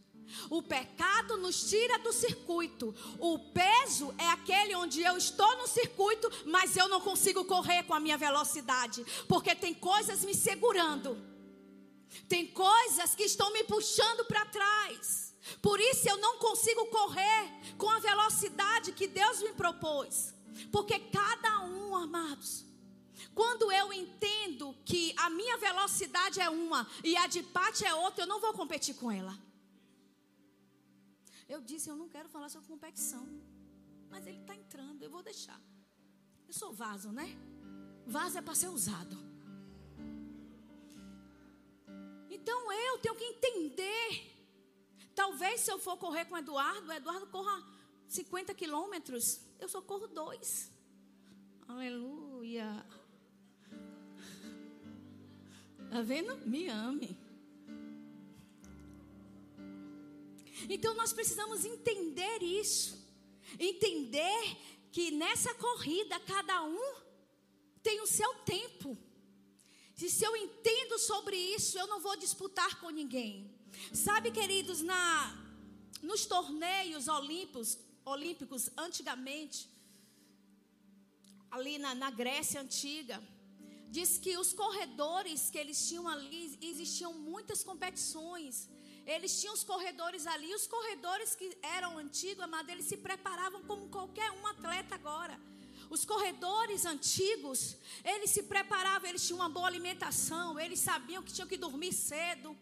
O 0.50 0.62
pecado 0.62 1.38
nos 1.38 1.70
tira 1.70 2.00
do 2.00 2.12
circuito. 2.12 2.94
O 3.20 3.38
peso 3.38 4.14
é 4.18 4.28
aquele 4.30 4.76
onde 4.76 5.02
eu 5.02 5.18
estou 5.18 5.58
no 5.58 5.68
circuito, 5.68 6.30
mas 6.46 6.76
eu 6.76 6.88
não 6.88 7.02
consigo 7.02 7.46
correr 7.46 7.84
com 7.84 7.94
a 7.94 8.00
minha 8.00 8.18
velocidade, 8.18 9.06
porque 9.28 9.56
tem 9.56 9.74
coisas 9.74 10.24
me 10.26 10.34
segurando. 10.34 11.33
Tem 12.28 12.48
coisas 12.48 13.16
que 13.16 13.24
estão 13.24 13.52
me 13.52 13.64
puxando 13.64 14.26
para 14.26 14.46
trás. 14.46 15.34
Por 15.62 15.80
isso 15.80 16.08
eu 16.08 16.18
não 16.18 16.38
consigo 16.38 16.86
correr 16.88 17.76
com 17.78 17.90
a 17.90 18.00
velocidade 18.00 18.94
que 18.94 19.08
Deus 19.08 19.42
me 19.42 19.54
propôs. 19.54 20.34
Porque 20.72 21.00
cada 21.00 21.62
um, 21.66 21.96
amados, 21.96 22.66
quando 23.34 23.72
eu 23.72 23.92
entendo 23.92 24.76
que 24.86 25.14
a 25.18 25.30
minha 25.30 25.58
velocidade 25.58 26.40
é 26.40 26.50
uma 26.50 26.88
e 27.04 27.16
a 27.18 27.28
de 27.28 27.44
Pati 27.44 27.86
é 27.86 27.94
outra, 27.94 28.24
eu 28.24 28.28
não 28.28 28.40
vou 28.40 28.54
competir 28.54 28.96
com 28.96 29.12
ela. 29.12 29.38
Eu 31.50 31.62
disse, 31.62 31.90
eu 31.90 31.96
não 31.96 32.08
quero 32.08 32.30
falar 32.30 32.50
sobre 32.50 32.68
competição. 32.68 33.28
Mas 34.10 34.26
ele 34.28 34.40
está 34.40 34.56
entrando, 34.56 35.02
eu 35.02 35.10
vou 35.10 35.24
deixar. 35.24 35.60
Eu 36.48 36.54
sou 36.54 36.72
vaso, 36.72 37.12
né? 37.12 37.28
Vaso 38.06 38.38
é 38.38 38.42
para 38.42 38.56
ser 38.56 38.68
usado. 38.68 39.33
Então 42.34 42.72
eu 42.72 42.98
tenho 42.98 43.16
que 43.16 43.26
entender. 43.26 44.34
Talvez 45.14 45.62
se 45.62 45.72
eu 45.72 45.78
for 45.78 45.98
correr 45.98 46.26
com 46.26 46.34
o 46.34 46.38
Eduardo, 46.38 46.88
o 46.88 46.94
Eduardo 46.94 47.28
corra 47.28 47.64
50 48.08 48.54
quilômetros, 48.56 49.40
eu 49.60 49.70
só 49.70 49.82
corro 49.82 50.08
dois. 50.08 50.72
Aleluia. 51.68 52.86
Está 55.86 56.02
vendo? 56.02 56.36
Me 56.48 56.68
ame. 56.70 57.16
Então 60.68 60.96
nós 60.96 61.14
precisamos 61.14 61.66
entender 61.66 62.42
isso. 62.42 63.00
Entender 63.60 64.58
que 64.92 65.12
nessa 65.12 65.54
corrida 65.54 66.20
cada 66.22 66.64
um 66.64 66.96
tem 67.84 68.02
o 68.02 68.08
seu 68.08 68.34
tempo. 68.40 68.98
E 70.02 70.10
se 70.10 70.26
eu 70.26 70.36
entendo 70.36 70.98
sobre 71.00 71.36
isso, 71.36 71.78
eu 71.78 71.88
não 71.88 72.00
vou 72.00 72.16
disputar 72.18 72.80
com 72.80 72.90
ninguém. 72.90 73.50
Sabe, 73.94 74.32
queridos, 74.32 74.82
na 74.82 75.40
nos 76.02 76.26
torneios 76.26 77.08
olímpicos, 77.08 77.78
olímpicos 78.04 78.70
antigamente, 78.78 79.70
ali 81.50 81.78
na, 81.78 81.96
na 81.96 82.10
Grécia 82.12 82.60
antiga, 82.60 83.24
diz 83.90 84.18
que 84.18 84.38
os 84.38 84.52
corredores 84.52 85.50
que 85.50 85.58
eles 85.58 85.88
tinham 85.88 86.08
ali, 86.08 86.58
existiam 86.62 87.14
muitas 87.14 87.64
competições. 87.64 88.68
Eles 89.06 89.40
tinham 89.40 89.54
os 89.54 89.64
corredores 89.64 90.26
ali, 90.28 90.54
os 90.54 90.68
corredores 90.68 91.36
que 91.36 91.58
eram 91.62 91.98
antigos, 91.98 92.44
amado, 92.44 92.70
eles 92.70 92.86
se 92.86 92.98
preparavam 92.98 93.64
como 93.64 93.90
qualquer 93.90 94.30
um 94.32 94.46
atleta 94.48 94.96
agora. 94.96 95.40
Os 95.96 96.04
corredores 96.12 96.86
antigos, 96.94 97.60
eles 98.04 98.32
se 98.36 98.42
preparavam, 98.52 99.08
eles 99.08 99.26
tinham 99.26 99.40
uma 99.42 99.50
boa 99.58 99.68
alimentação, 99.68 100.60
eles 100.60 100.80
sabiam 100.80 101.22
que 101.22 101.32
tinham 101.36 101.48
que 101.52 101.64
dormir 101.66 101.94
cedo. 101.94 102.58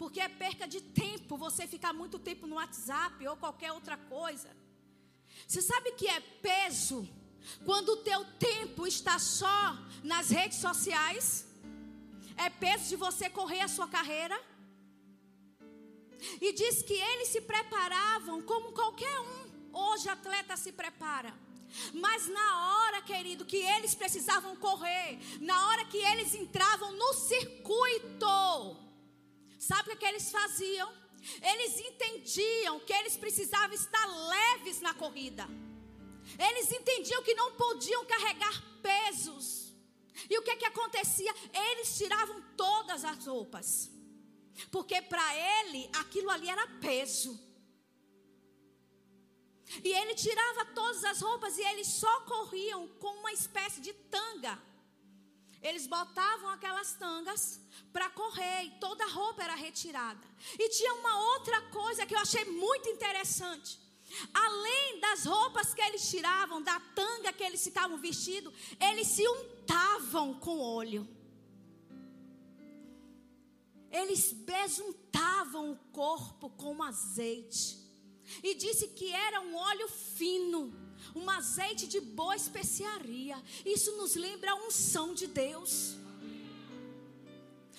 Porque 0.00 0.18
é 0.26 0.28
perca 0.44 0.66
de 0.74 0.80
tempo 0.80 1.36
você 1.36 1.66
ficar 1.74 1.92
muito 1.92 2.18
tempo 2.18 2.46
no 2.46 2.56
WhatsApp 2.60 3.26
ou 3.28 3.36
qualquer 3.36 3.72
outra 3.72 3.98
coisa. 4.14 4.48
Você 5.46 5.60
sabe 5.60 5.92
que 5.92 6.08
é 6.08 6.18
peso 6.48 7.06
quando 7.66 7.90
o 7.90 8.02
teu 8.08 8.24
tempo 8.48 8.86
está 8.86 9.18
só 9.18 9.60
nas 10.02 10.30
redes 10.30 10.58
sociais? 10.66 11.46
É 12.38 12.48
peso 12.48 12.88
de 12.88 12.96
você 12.96 13.28
correr 13.28 13.60
a 13.60 13.68
sua 13.76 13.86
carreira? 13.86 14.38
E 16.40 16.54
diz 16.54 16.82
que 16.82 16.94
eles 16.94 17.28
se 17.28 17.42
preparavam 17.42 18.40
como 18.40 18.72
qualquer 18.72 19.20
um. 19.20 19.38
Hoje 19.74 20.08
atleta 20.08 20.56
se 20.56 20.72
prepara. 20.72 21.41
Mas 21.92 22.28
na 22.28 22.76
hora, 22.76 23.02
querido, 23.02 23.44
que 23.44 23.56
eles 23.56 23.94
precisavam 23.94 24.56
correr, 24.56 25.18
na 25.40 25.68
hora 25.68 25.84
que 25.86 25.98
eles 25.98 26.34
entravam 26.34 26.92
no 26.92 27.12
circuito, 27.14 28.76
sabe 29.58 29.92
o 29.92 29.96
que, 29.96 30.04
eles 30.04 30.30
faziam? 30.30 30.92
Eles 31.40 31.78
entendiam 31.78 32.80
que 32.80 32.92
eles 32.92 33.16
precisavam 33.16 33.74
estar 33.74 34.06
leves 34.06 34.80
na 34.80 34.92
corrida. 34.92 35.48
Eles 36.38 36.70
entendiam 36.72 37.22
que 37.22 37.34
não 37.34 37.52
podiam 37.52 38.04
carregar 38.06 38.62
pesos. 38.82 39.72
E 40.28 40.38
o 40.38 40.42
que 40.42 40.56
que 40.56 40.64
acontecia? 40.64 41.34
Eles 41.52 41.96
tiravam 41.96 42.42
todas 42.56 43.04
as 43.04 43.24
roupas. 43.26 43.90
Porque 44.70 45.00
para 45.02 45.34
ele 45.60 45.88
aquilo 45.94 46.30
ali 46.30 46.48
era 46.48 46.66
peso. 46.80 47.38
E 49.82 49.88
ele 49.88 50.14
tirava 50.14 50.66
todas 50.66 51.04
as 51.04 51.20
roupas 51.20 51.56
e 51.56 51.62
eles 51.62 51.86
só 51.86 52.20
corriam 52.22 52.88
com 53.00 53.08
uma 53.20 53.32
espécie 53.32 53.80
de 53.80 53.92
tanga. 53.92 54.60
Eles 55.62 55.86
botavam 55.86 56.50
aquelas 56.50 56.92
tangas 56.94 57.60
para 57.92 58.10
correr 58.10 58.64
e 58.64 58.70
toda 58.80 59.04
a 59.04 59.08
roupa 59.08 59.44
era 59.44 59.54
retirada. 59.54 60.26
E 60.58 60.68
tinha 60.70 60.94
uma 60.94 61.16
outra 61.34 61.60
coisa 61.70 62.04
que 62.04 62.14
eu 62.14 62.18
achei 62.18 62.44
muito 62.44 62.88
interessante. 62.88 63.78
Além 64.34 65.00
das 65.00 65.24
roupas 65.24 65.72
que 65.72 65.80
eles 65.80 66.10
tiravam, 66.10 66.60
da 66.60 66.78
tanga 66.94 67.32
que 67.32 67.44
eles 67.44 67.62
ficavam 67.62 67.96
vestidos, 67.96 68.52
eles 68.80 69.06
se 69.06 69.26
untavam 69.26 70.34
com 70.34 70.60
óleo 70.60 71.08
eles 73.92 74.32
besuntavam 74.32 75.72
o 75.72 75.76
corpo 75.92 76.48
com 76.50 76.82
azeite. 76.82 77.81
E 78.42 78.54
disse 78.54 78.88
que 78.88 79.12
era 79.12 79.40
um 79.40 79.56
óleo 79.56 79.88
fino, 79.88 80.72
um 81.14 81.28
azeite 81.28 81.86
de 81.86 82.00
boa 82.00 82.36
especiaria. 82.36 83.42
Isso 83.64 83.96
nos 83.96 84.14
lembra 84.14 84.52
a 84.52 84.66
unção 84.66 85.14
de 85.14 85.26
Deus. 85.26 85.96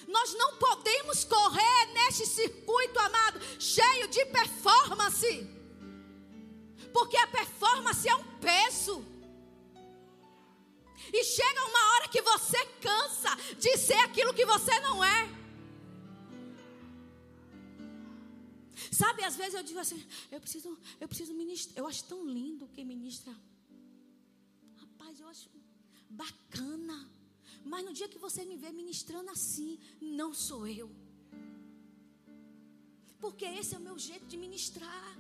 Nós 0.08 0.34
não 0.34 0.58
podemos 0.58 1.24
correr 1.24 1.86
neste 1.94 2.26
circuito, 2.26 3.00
amado, 3.00 3.40
cheio 3.60 4.08
de 4.08 4.26
performance. 4.26 5.48
Porque 6.92 7.18
a 7.18 7.28
performance 7.28 8.08
é 8.08 8.16
um 8.16 8.24
peso. 8.40 9.06
E 11.12 11.24
chega 11.24 11.66
uma 11.66 11.94
hora 11.94 12.08
que 12.08 12.22
você 12.22 12.66
cansa 12.82 13.36
de 13.58 13.78
ser 13.78 14.00
aquilo 14.00 14.34
que 14.34 14.46
você 14.46 14.80
não 14.80 15.04
é. 15.04 15.43
Sabe, 18.94 19.24
às 19.24 19.36
vezes 19.36 19.56
eu 19.56 19.64
digo 19.64 19.80
assim, 19.80 20.06
eu 20.32 20.40
preciso, 20.40 20.78
eu 21.02 21.08
preciso 21.08 21.34
ministrar. 21.34 21.78
Eu 21.78 21.88
acho 21.88 22.04
tão 22.04 22.26
lindo 22.26 22.70
quem 22.76 22.86
ministra. 22.86 23.36
Rapaz, 24.78 25.20
eu 25.20 25.28
acho 25.28 25.50
bacana. 26.10 27.10
Mas 27.66 27.84
no 27.86 27.94
dia 27.94 28.08
que 28.08 28.20
você 28.20 28.46
me 28.46 28.56
vê 28.56 28.72
ministrando 28.72 29.32
assim, 29.32 29.80
não 30.00 30.34
sou 30.34 30.68
eu. 30.68 30.92
Porque 33.20 33.46
esse 33.46 33.74
é 33.74 33.78
o 33.80 33.82
meu 33.82 33.98
jeito 33.98 34.28
de 34.28 34.38
ministrar. 34.38 35.18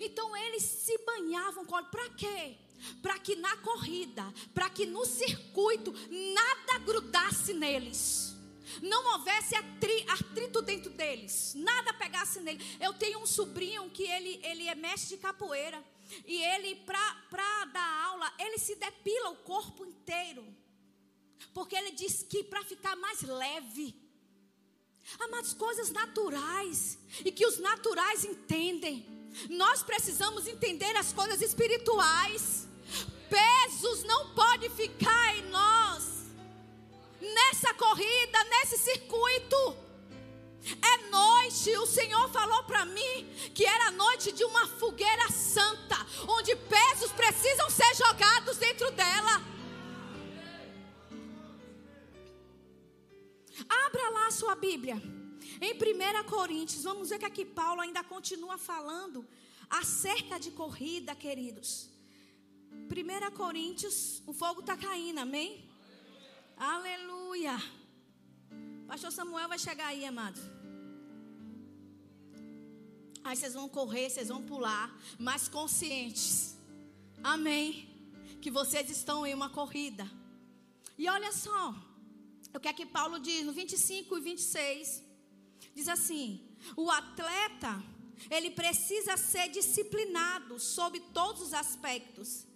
Então 0.00 0.36
eles 0.36 0.62
se 0.62 0.98
banhavam 0.98 1.64
com 1.64 1.76
óleo. 1.76 1.88
Para 1.90 2.10
quê? 2.10 2.58
Para 3.00 3.18
que 3.18 3.36
na 3.36 3.56
corrida, 3.58 4.24
para 4.52 4.68
que 4.68 4.84
no 4.84 5.06
circuito, 5.06 5.92
nada 6.10 6.78
grudasse 6.84 7.54
neles 7.54 8.31
não 8.80 9.12
houvesse 9.12 9.54
atrito 9.54 10.62
dentro 10.62 10.90
deles, 10.90 11.54
nada 11.54 11.92
pegasse 11.92 12.40
nele. 12.40 12.64
Eu 12.80 12.92
tenho 12.94 13.18
um 13.18 13.26
sobrinho 13.26 13.90
que 13.90 14.04
ele, 14.04 14.40
ele 14.42 14.68
é 14.68 14.74
mestre 14.74 15.16
de 15.16 15.22
capoeira. 15.22 15.82
E 16.26 16.42
ele, 16.42 16.76
para 16.76 17.64
dar 17.66 18.04
aula, 18.06 18.32
ele 18.38 18.58
se 18.58 18.74
depila 18.76 19.30
o 19.30 19.36
corpo 19.36 19.84
inteiro. 19.84 20.44
Porque 21.54 21.74
ele 21.74 21.92
diz 21.92 22.22
que 22.22 22.44
para 22.44 22.64
ficar 22.64 22.96
mais 22.96 23.22
leve. 23.22 23.94
Amados, 25.18 25.52
coisas 25.52 25.90
naturais. 25.90 26.98
E 27.24 27.32
que 27.32 27.46
os 27.46 27.58
naturais 27.58 28.24
entendem. 28.24 29.06
Nós 29.48 29.82
precisamos 29.82 30.46
entender 30.46 30.94
as 30.96 31.12
coisas 31.12 31.40
espirituais. 31.40 32.68
Pesos 33.28 34.04
não 34.04 34.34
podem 34.34 34.70
ficar 34.70 35.38
em 35.38 35.48
nós. 35.48 36.21
Nessa 37.22 37.72
corrida, 37.74 38.44
nesse 38.50 38.78
circuito. 38.78 39.76
É 40.64 41.10
noite, 41.10 41.76
o 41.78 41.86
Senhor 41.86 42.28
falou 42.30 42.64
para 42.64 42.84
mim 42.84 43.28
que 43.54 43.64
era 43.64 43.92
noite 43.92 44.32
de 44.32 44.44
uma 44.44 44.66
fogueira 44.66 45.28
santa, 45.30 45.96
onde 46.28 46.54
pesos 46.56 47.12
precisam 47.12 47.70
ser 47.70 47.94
jogados 47.94 48.56
dentro 48.56 48.90
dela. 48.90 49.40
Abra 53.68 54.10
lá 54.10 54.26
a 54.26 54.30
sua 54.32 54.54
Bíblia. 54.56 55.00
Em 55.60 55.74
1 55.74 56.24
Coríntios, 56.28 56.82
vamos 56.82 57.10
ver 57.10 57.20
que 57.20 57.24
aqui 57.24 57.44
Paulo 57.44 57.80
ainda 57.80 58.02
continua 58.02 58.58
falando 58.58 59.24
acerca 59.70 60.40
de 60.40 60.50
corrida, 60.50 61.14
queridos. 61.14 61.88
1 62.72 63.30
Coríntios, 63.36 64.22
o 64.26 64.32
fogo 64.32 64.60
está 64.60 64.76
caindo, 64.76 65.18
amém? 65.18 65.71
Aleluia. 66.62 67.60
Pastor 68.86 69.10
Samuel 69.10 69.48
vai 69.48 69.58
chegar 69.58 69.86
aí, 69.86 70.04
amado. 70.06 70.40
Aí 73.24 73.34
vocês 73.34 73.54
vão 73.54 73.68
correr, 73.68 74.08
vocês 74.08 74.28
vão 74.28 74.40
pular, 74.40 74.96
mas 75.18 75.48
conscientes. 75.48 76.56
Amém. 77.20 77.66
Que 78.40 78.48
vocês 78.48 78.88
estão 78.90 79.26
em 79.26 79.34
uma 79.34 79.50
corrida. 79.50 80.08
E 80.96 81.08
olha 81.08 81.32
só, 81.32 81.74
o 82.54 82.60
que 82.60 82.68
é 82.68 82.72
que 82.72 82.86
Paulo 82.86 83.18
diz 83.18 83.44
no 83.44 83.52
25 83.52 84.18
e 84.18 84.20
26? 84.20 85.02
Diz 85.74 85.88
assim: 85.88 86.48
o 86.76 86.88
atleta, 86.92 87.82
ele 88.30 88.52
precisa 88.52 89.16
ser 89.16 89.48
disciplinado 89.48 90.60
sob 90.60 91.00
todos 91.12 91.42
os 91.42 91.54
aspectos. 91.54 92.46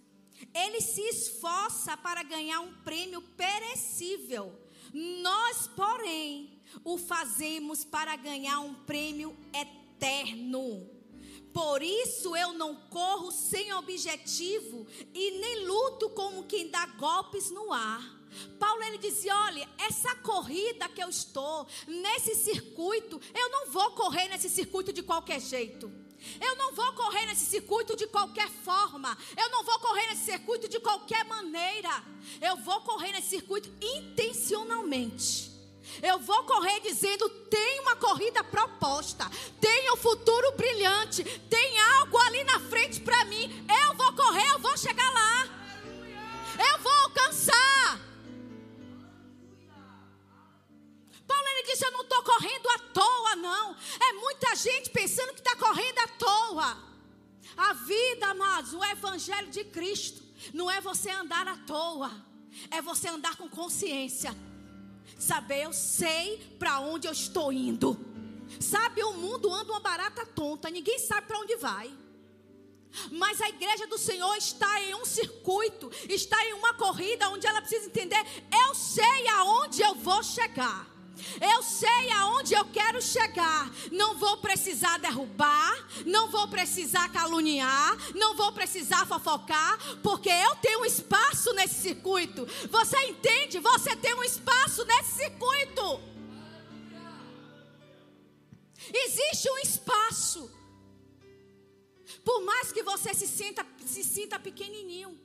Ele 0.53 0.81
se 0.81 1.01
esforça 1.01 1.95
para 1.97 2.23
ganhar 2.23 2.59
um 2.61 2.73
prêmio 2.83 3.21
perecível 3.21 4.67
nós, 4.93 5.67
porém, 5.75 6.59
o 6.83 6.97
fazemos 6.97 7.83
para 7.83 8.15
ganhar 8.15 8.59
um 8.59 8.73
prêmio 8.73 9.35
eterno. 9.53 10.89
Por 11.53 11.81
isso 11.81 12.35
eu 12.35 12.53
não 12.53 12.75
corro 12.89 13.31
sem 13.31 13.73
objetivo 13.73 14.85
e 15.13 15.31
nem 15.39 15.65
luto 15.65 16.09
como 16.09 16.43
quem 16.43 16.69
dá 16.69 16.85
golpes 16.85 17.49
no 17.49 17.73
ar. 17.73 18.15
Paulo 18.59 18.83
ele 18.83 18.97
dizia: 18.97 19.35
olha, 19.35 19.67
essa 19.77 20.15
corrida 20.17 20.87
que 20.89 21.01
eu 21.01 21.09
estou, 21.09 21.67
nesse 21.87 22.35
circuito, 22.35 23.19
eu 23.33 23.49
não 23.49 23.71
vou 23.71 23.91
correr 23.91 24.27
nesse 24.27 24.49
circuito 24.49 24.93
de 24.93 25.01
qualquer 25.01 25.39
jeito. 25.39 25.91
Eu 26.39 26.55
não 26.55 26.73
vou 26.73 26.93
correr 26.93 27.25
nesse 27.25 27.45
circuito 27.45 27.95
de 27.95 28.07
qualquer 28.07 28.49
forma. 28.49 29.17
Eu 29.35 29.49
não 29.49 29.63
vou 29.63 29.79
correr 29.79 30.07
nesse 30.07 30.25
circuito 30.25 30.67
de 30.67 30.79
qualquer 30.79 31.23
maneira. 31.25 32.03
Eu 32.41 32.57
vou 32.57 32.81
correr 32.81 33.11
nesse 33.11 33.29
circuito 33.29 33.69
intencionalmente. 33.81 35.51
Eu 36.01 36.19
vou 36.19 36.43
correr 36.43 36.79
dizendo: 36.81 37.29
tem 37.29 37.79
uma 37.81 37.95
corrida 37.95 38.43
proposta, 38.43 39.29
tem 39.59 39.91
um 39.91 39.97
futuro 39.97 40.51
brilhante, 40.55 41.23
tem 41.23 41.79
algo 41.79 42.17
ali 42.17 42.43
na 42.43 42.59
frente 42.59 42.99
para 43.01 43.25
mim. 43.25 43.65
Eu 43.85 43.93
vou 43.95 44.13
correr, 44.13 44.47
eu 44.51 44.59
vou 44.59 44.77
chegar 44.77 45.09
lá. 45.11 45.47
Eu 46.71 46.79
vou 46.79 46.91
alcançar. 46.91 48.06
Paulo 51.27 51.47
ele 51.49 51.63
disse: 51.63 51.85
Eu 51.85 51.91
não 51.91 52.01
estou 52.01 52.23
correndo 52.23 52.69
à 52.69 52.79
toa, 52.79 53.35
não. 53.35 53.75
É 53.99 54.13
muita 54.13 54.55
gente 54.55 54.89
pensando 54.89 55.33
que 55.33 55.41
está 55.41 55.55
correndo 55.55 55.99
à 55.99 56.07
toa. 56.07 56.87
A 57.55 57.73
vida, 57.73 58.27
amados, 58.27 58.73
o 58.73 58.83
Evangelho 58.83 59.49
de 59.49 59.63
Cristo 59.65 60.23
não 60.53 60.69
é 60.69 60.79
você 60.79 61.09
andar 61.09 61.47
à 61.47 61.57
toa, 61.57 62.11
é 62.69 62.81
você 62.81 63.07
andar 63.07 63.35
com 63.35 63.49
consciência. 63.49 64.35
Saber, 65.17 65.63
eu 65.63 65.73
sei 65.73 66.37
para 66.59 66.79
onde 66.79 67.07
eu 67.07 67.11
estou 67.11 67.51
indo. 67.51 67.97
Sabe, 68.59 69.03
o 69.03 69.13
mundo 69.13 69.51
anda 69.51 69.71
uma 69.71 69.79
barata 69.79 70.25
tonta, 70.25 70.69
ninguém 70.69 70.99
sabe 70.99 71.27
para 71.27 71.39
onde 71.39 71.55
vai. 71.55 71.91
Mas 73.11 73.41
a 73.41 73.49
igreja 73.49 73.85
do 73.87 73.97
Senhor 73.97 74.35
está 74.35 74.81
em 74.81 74.95
um 74.95 75.05
circuito, 75.05 75.91
está 76.07 76.43
em 76.45 76.53
uma 76.53 76.73
corrida 76.73 77.29
onde 77.29 77.45
ela 77.45 77.61
precisa 77.61 77.87
entender: 77.87 78.23
eu 78.65 78.75
sei 78.75 79.27
aonde 79.29 79.81
eu 79.81 79.95
vou 79.95 80.23
chegar. 80.23 80.96
Eu 81.41 81.63
sei 81.63 82.11
aonde 82.11 82.53
eu 82.53 82.65
quero 82.65 83.01
chegar. 83.01 83.71
Não 83.91 84.17
vou 84.17 84.37
precisar 84.37 84.97
derrubar, 84.99 85.87
não 86.05 86.29
vou 86.29 86.47
precisar 86.47 87.09
caluniar, 87.09 87.97
não 88.15 88.35
vou 88.35 88.51
precisar 88.51 89.05
fofocar, 89.05 89.77
porque 90.01 90.29
eu 90.29 90.55
tenho 90.57 90.81
um 90.81 90.85
espaço 90.85 91.53
nesse 91.53 91.81
circuito. 91.81 92.45
Você 92.69 92.97
entende? 93.05 93.59
Você 93.59 93.95
tem 93.95 94.13
um 94.13 94.23
espaço 94.23 94.85
nesse 94.85 95.11
circuito. 95.23 96.01
Existe 98.93 99.49
um 99.49 99.57
espaço. 99.57 100.51
Por 102.23 102.41
mais 102.41 102.71
que 102.71 102.83
você 102.83 103.13
se 103.13 103.27
sinta, 103.27 103.65
se 103.85 104.03
sinta 104.03 104.39
pequenininho, 104.39 105.17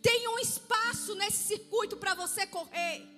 tem 0.00 0.28
um 0.28 0.38
espaço 0.38 1.14
nesse 1.14 1.44
circuito 1.48 1.96
para 1.96 2.14
você 2.14 2.46
correr. 2.46 3.11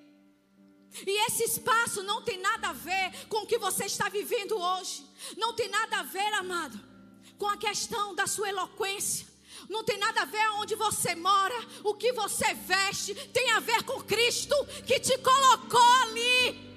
E 1.06 1.26
esse 1.26 1.42
espaço 1.42 2.02
não 2.02 2.22
tem 2.22 2.38
nada 2.38 2.68
a 2.68 2.72
ver 2.72 3.26
com 3.28 3.38
o 3.38 3.46
que 3.46 3.58
você 3.58 3.84
está 3.84 4.08
vivendo 4.08 4.56
hoje. 4.56 5.04
Não 5.36 5.52
tem 5.52 5.68
nada 5.68 5.98
a 5.98 6.02
ver, 6.04 6.32
amado, 6.34 6.78
com 7.36 7.48
a 7.48 7.56
questão 7.56 8.14
da 8.14 8.26
sua 8.26 8.48
eloquência. 8.48 9.26
Não 9.68 9.82
tem 9.82 9.98
nada 9.98 10.22
a 10.22 10.24
ver 10.24 10.46
onde 10.52 10.74
você 10.74 11.14
mora, 11.14 11.54
o 11.82 11.94
que 11.94 12.12
você 12.12 12.54
veste. 12.54 13.14
Tem 13.32 13.50
a 13.50 13.60
ver 13.60 13.82
com 13.82 14.02
Cristo 14.02 14.54
que 14.86 15.00
te 15.00 15.16
colocou 15.18 15.92
ali. 16.02 16.74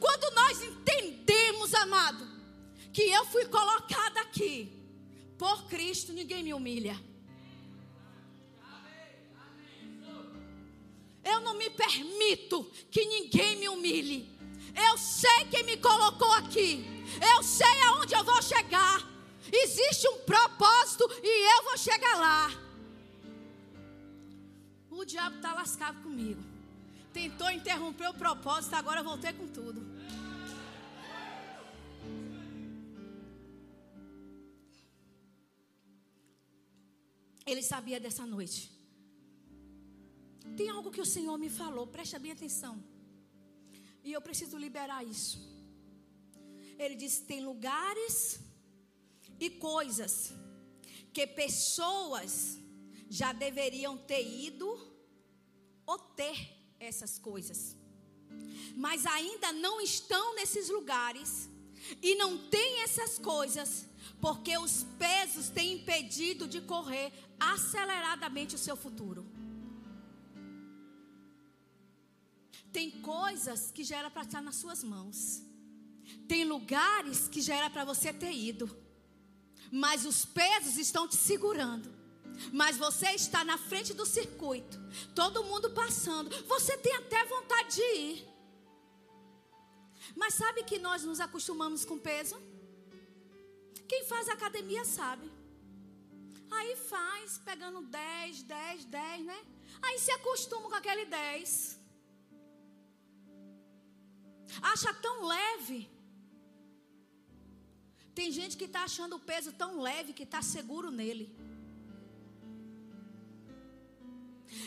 Quando 0.00 0.34
nós 0.34 0.62
entendemos, 0.62 1.74
amado, 1.74 2.26
que 2.92 3.02
eu 3.02 3.24
fui 3.26 3.44
colocada 3.46 4.20
aqui 4.20 4.72
por 5.38 5.64
Cristo, 5.64 6.12
ninguém 6.12 6.42
me 6.42 6.54
humilha. 6.54 7.11
Eu 11.24 11.40
não 11.40 11.54
me 11.54 11.70
permito 11.70 12.64
que 12.90 13.04
ninguém 13.04 13.56
me 13.56 13.68
humilhe. 13.68 14.28
Eu 14.74 14.96
sei 14.98 15.44
quem 15.50 15.62
me 15.64 15.76
colocou 15.76 16.32
aqui. 16.32 16.84
Eu 17.34 17.42
sei 17.42 17.80
aonde 17.82 18.14
eu 18.14 18.24
vou 18.24 18.40
chegar. 18.42 19.00
Existe 19.52 20.08
um 20.08 20.18
propósito 20.20 21.08
e 21.22 21.58
eu 21.58 21.64
vou 21.64 21.76
chegar 21.76 22.16
lá. 22.16 22.50
O 24.90 25.04
diabo 25.04 25.36
está 25.36 25.52
lascado 25.52 26.02
comigo. 26.02 26.42
Tentou 27.12 27.50
interromper 27.50 28.08
o 28.08 28.14
propósito, 28.14 28.74
agora 28.74 29.00
eu 29.00 29.04
voltei 29.04 29.32
com 29.32 29.46
tudo. 29.46 29.82
Ele 37.44 37.62
sabia 37.62 38.00
dessa 38.00 38.24
noite. 38.24 38.71
Tem 40.56 40.68
algo 40.68 40.90
que 40.90 41.00
o 41.00 41.06
Senhor 41.06 41.36
me 41.38 41.48
falou, 41.48 41.86
preste 41.86 42.18
bem 42.18 42.32
atenção. 42.32 42.82
E 44.04 44.12
eu 44.12 44.20
preciso 44.20 44.56
liberar 44.56 45.04
isso. 45.04 45.38
Ele 46.78 46.94
disse: 46.94 47.22
tem 47.22 47.44
lugares 47.44 48.40
e 49.38 49.48
coisas 49.50 50.32
que 51.12 51.26
pessoas 51.26 52.58
já 53.08 53.32
deveriam 53.32 53.96
ter 53.96 54.26
ido 54.26 54.68
ou 55.86 55.98
ter 55.98 56.36
essas 56.80 57.18
coisas, 57.18 57.76
mas 58.74 59.04
ainda 59.06 59.52
não 59.52 59.80
estão 59.80 60.34
nesses 60.34 60.68
lugares 60.68 61.48
e 62.00 62.14
não 62.14 62.38
têm 62.48 62.82
essas 62.82 63.18
coisas, 63.18 63.86
porque 64.20 64.56
os 64.56 64.84
pesos 64.98 65.48
têm 65.48 65.74
impedido 65.74 66.48
de 66.48 66.60
correr 66.60 67.12
aceleradamente 67.38 68.54
o 68.54 68.58
seu 68.58 68.76
futuro. 68.76 69.21
Tem 72.72 72.90
coisas 72.90 73.70
que 73.70 73.84
já 73.84 73.98
era 73.98 74.10
para 74.10 74.22
estar 74.22 74.40
nas 74.40 74.56
suas 74.56 74.82
mãos. 74.82 75.42
Tem 76.26 76.44
lugares 76.44 77.28
que 77.28 77.40
já 77.40 77.54
era 77.56 77.70
para 77.70 77.84
você 77.84 78.12
ter 78.12 78.32
ido. 78.32 78.74
Mas 79.70 80.04
os 80.04 80.24
pesos 80.24 80.76
estão 80.76 81.06
te 81.06 81.16
segurando. 81.16 81.92
Mas 82.52 82.76
você 82.76 83.10
está 83.10 83.44
na 83.44 83.58
frente 83.58 83.92
do 83.92 84.06
circuito. 84.06 84.78
Todo 85.14 85.44
mundo 85.44 85.70
passando. 85.70 86.30
Você 86.46 86.76
tem 86.78 86.94
até 86.96 87.24
vontade 87.26 87.76
de 87.76 87.82
ir. 87.82 88.28
Mas 90.16 90.34
sabe 90.34 90.64
que 90.64 90.78
nós 90.78 91.04
nos 91.04 91.20
acostumamos 91.20 91.84
com 91.84 91.98
peso? 91.98 92.36
Quem 93.88 94.04
faz 94.06 94.28
academia 94.28 94.84
sabe. 94.84 95.30
Aí 96.50 96.76
faz, 96.76 97.38
pegando 97.38 97.82
10, 97.82 98.42
10, 98.42 98.84
10, 98.86 99.24
né? 99.24 99.40
Aí 99.82 99.98
se 99.98 100.10
acostuma 100.10 100.68
com 100.68 100.74
aquele 100.74 101.06
10. 101.06 101.81
Acha 104.60 104.92
tão 104.94 105.26
leve. 105.26 105.90
Tem 108.14 108.30
gente 108.30 108.56
que 108.56 108.64
está 108.64 108.84
achando 108.84 109.16
o 109.16 109.20
peso 109.20 109.52
tão 109.52 109.80
leve 109.80 110.12
que 110.12 110.24
está 110.24 110.42
seguro 110.42 110.90
nele. 110.90 111.34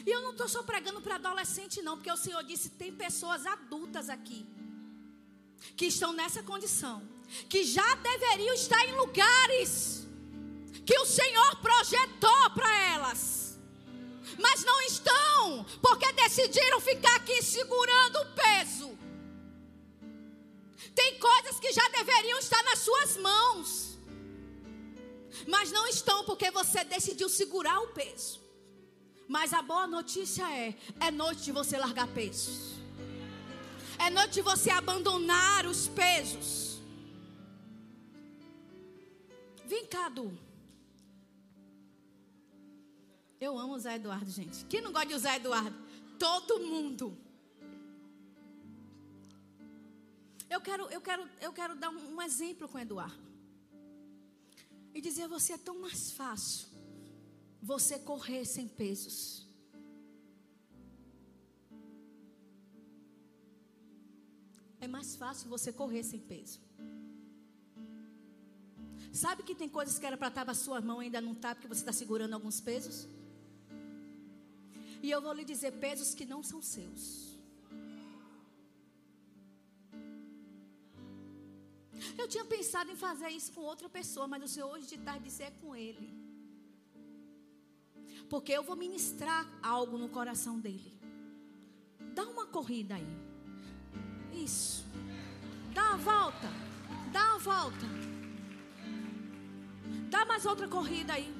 E 0.06 0.10
eu 0.10 0.22
não 0.22 0.32
estou 0.32 0.48
só 0.48 0.64
pregando 0.64 1.02
para 1.02 1.16
adolescente, 1.16 1.82
não, 1.82 1.96
porque 1.98 2.12
o 2.12 2.18
Senhor 2.18 2.44
disse: 2.44 2.70
tem 2.70 2.94
pessoas 2.94 3.46
adultas 3.46 4.10
aqui 4.10 4.46
que 5.76 5.86
estão 5.86 6.12
nessa 6.14 6.42
condição, 6.44 7.08
que 7.50 7.64
já 7.64 7.96
deveriam 7.96 8.54
estar 8.54 8.84
em 8.88 8.96
lugares 8.96 10.08
que 10.86 10.98
o 11.00 11.06
Senhor 11.06 11.56
projetou 11.58 12.50
para 12.54 12.72
elas, 12.94 13.58
mas 14.40 14.64
não 14.64 14.82
estão, 14.82 15.66
porque 15.82 16.12
decidiram 16.14 16.80
ficar 16.80 17.16
aqui 17.16 17.42
segurando 17.42 18.18
o 18.18 18.26
peso. 18.34 19.05
Tem 20.94 21.20
coisas 21.20 21.60
que 21.60 21.72
já 21.72 21.88
deveriam 21.90 22.40
estar 22.40 22.62
nas 22.64 22.80
suas 22.80 23.18
mãos, 23.18 23.98
mas 25.48 25.72
não 25.72 25.88
estão 25.88 26.24
porque 26.26 26.52
você 26.52 26.84
decidiu 26.84 27.30
segurar 27.30 27.80
o 27.80 27.88
peso. 27.88 28.42
Mas 29.28 29.54
a 29.54 29.62
boa 29.62 29.88
notícia 29.88 30.44
é: 30.52 30.76
é 31.00 31.12
noite 31.12 31.44
de 31.44 31.52
você 31.52 31.78
largar 31.78 32.08
pesos. 32.08 32.76
É 33.98 34.10
noite 34.10 34.34
de 34.34 34.42
você 34.42 34.70
abandonar 34.70 35.66
os 35.66 35.88
pesos. 35.88 36.80
Vem 39.66 39.86
cá, 39.86 40.10
Du. 40.10 40.38
Eu 43.40 43.58
amo 43.58 43.74
o 43.74 43.80
Zé 43.80 43.96
Eduardo, 43.96 44.30
gente. 44.30 44.66
Quem 44.66 44.82
não 44.82 44.92
gosta 44.92 45.08
de 45.08 45.18
Zé 45.18 45.36
Eduardo? 45.38 45.76
Todo 46.20 46.60
mundo. 46.60 47.18
Eu 50.50 50.62
quero, 50.62 50.84
eu 50.90 51.02
quero, 51.02 51.30
eu 51.42 51.52
quero 51.52 51.76
dar 51.76 51.90
um, 51.90 52.22
exemplo 52.22 52.68
com 52.68 52.78
o 52.78 52.82
Eduardo. 52.82 53.26
E 54.94 55.02
dizer 55.02 55.24
a 55.24 55.28
você 55.28 55.54
é 55.54 55.58
tão 55.58 55.80
mais 55.80 56.12
fácil 56.12 56.68
você 57.62 57.98
correr 58.00 58.46
sem 58.46 58.68
pesos. 58.68 59.46
É 64.80 64.88
mais 64.88 65.16
fácil 65.16 65.50
você 65.50 65.74
correr 65.74 66.04
sem 66.04 66.20
peso. 66.20 66.60
Sabe 69.12 69.44
que 69.44 69.56
tem 69.56 69.68
coisas 69.68 69.98
que 69.98 70.06
era 70.06 70.18
para 70.18 70.28
estar 70.28 70.46
na 70.46 70.54
sua 70.54 70.80
mão 70.80 71.02
e 71.02 71.06
ainda 71.06 71.22
não 71.22 71.32
está 71.32 71.56
porque 71.56 71.68
você 71.68 71.82
está 71.82 71.94
segurando 71.94 72.34
alguns 72.34 72.62
pesos? 72.62 73.08
E 75.02 75.10
eu 75.10 75.22
vou 75.22 75.34
lhe 75.34 75.46
dizer 75.46 75.72
pesos 75.74 76.14
que 76.14 76.26
não 76.26 76.44
são 76.44 76.62
seus. 76.62 77.35
Eu 82.18 82.28
tinha 82.28 82.46
pensado 82.46 82.92
em 82.92 82.96
fazer 82.96 83.30
isso 83.30 83.52
com 83.52 83.62
outra 83.62 83.90
pessoa, 83.90 84.28
mas 84.28 84.44
o 84.44 84.48
Senhor 84.48 84.70
hoje 84.70 84.88
de 84.88 84.98
tarde 84.98 85.26
disse 85.26 85.44
é 85.44 85.52
com 85.52 85.76
ele. 85.76 86.08
Porque 88.30 88.52
eu 88.52 88.64
vou 88.64 88.76
ministrar 88.76 89.48
algo 89.62 89.98
no 89.98 90.10
coração 90.10 90.60
dele. 90.60 90.94
Dá 92.14 92.24
uma 92.24 92.46
corrida 92.46 92.96
aí. 92.96 93.08
Isso. 94.34 94.86
Dá 95.74 95.94
a 95.94 95.98
volta. 95.98 96.50
Dá 97.12 97.36
a 97.36 97.38
volta. 97.38 97.86
Dá 100.10 100.26
mais 100.26 100.46
outra 100.46 100.68
corrida 100.68 101.14
aí. 101.14 101.34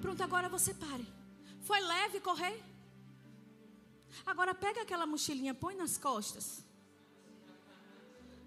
Pronto, 0.00 0.22
agora 0.22 0.48
você 0.48 0.72
pare. 0.72 1.06
Foi 1.60 1.80
leve 1.80 2.20
correr? 2.20 2.77
Agora 4.24 4.54
pega 4.54 4.82
aquela 4.82 5.06
mochilinha, 5.06 5.54
põe 5.54 5.74
nas 5.74 5.96
costas. 5.98 6.64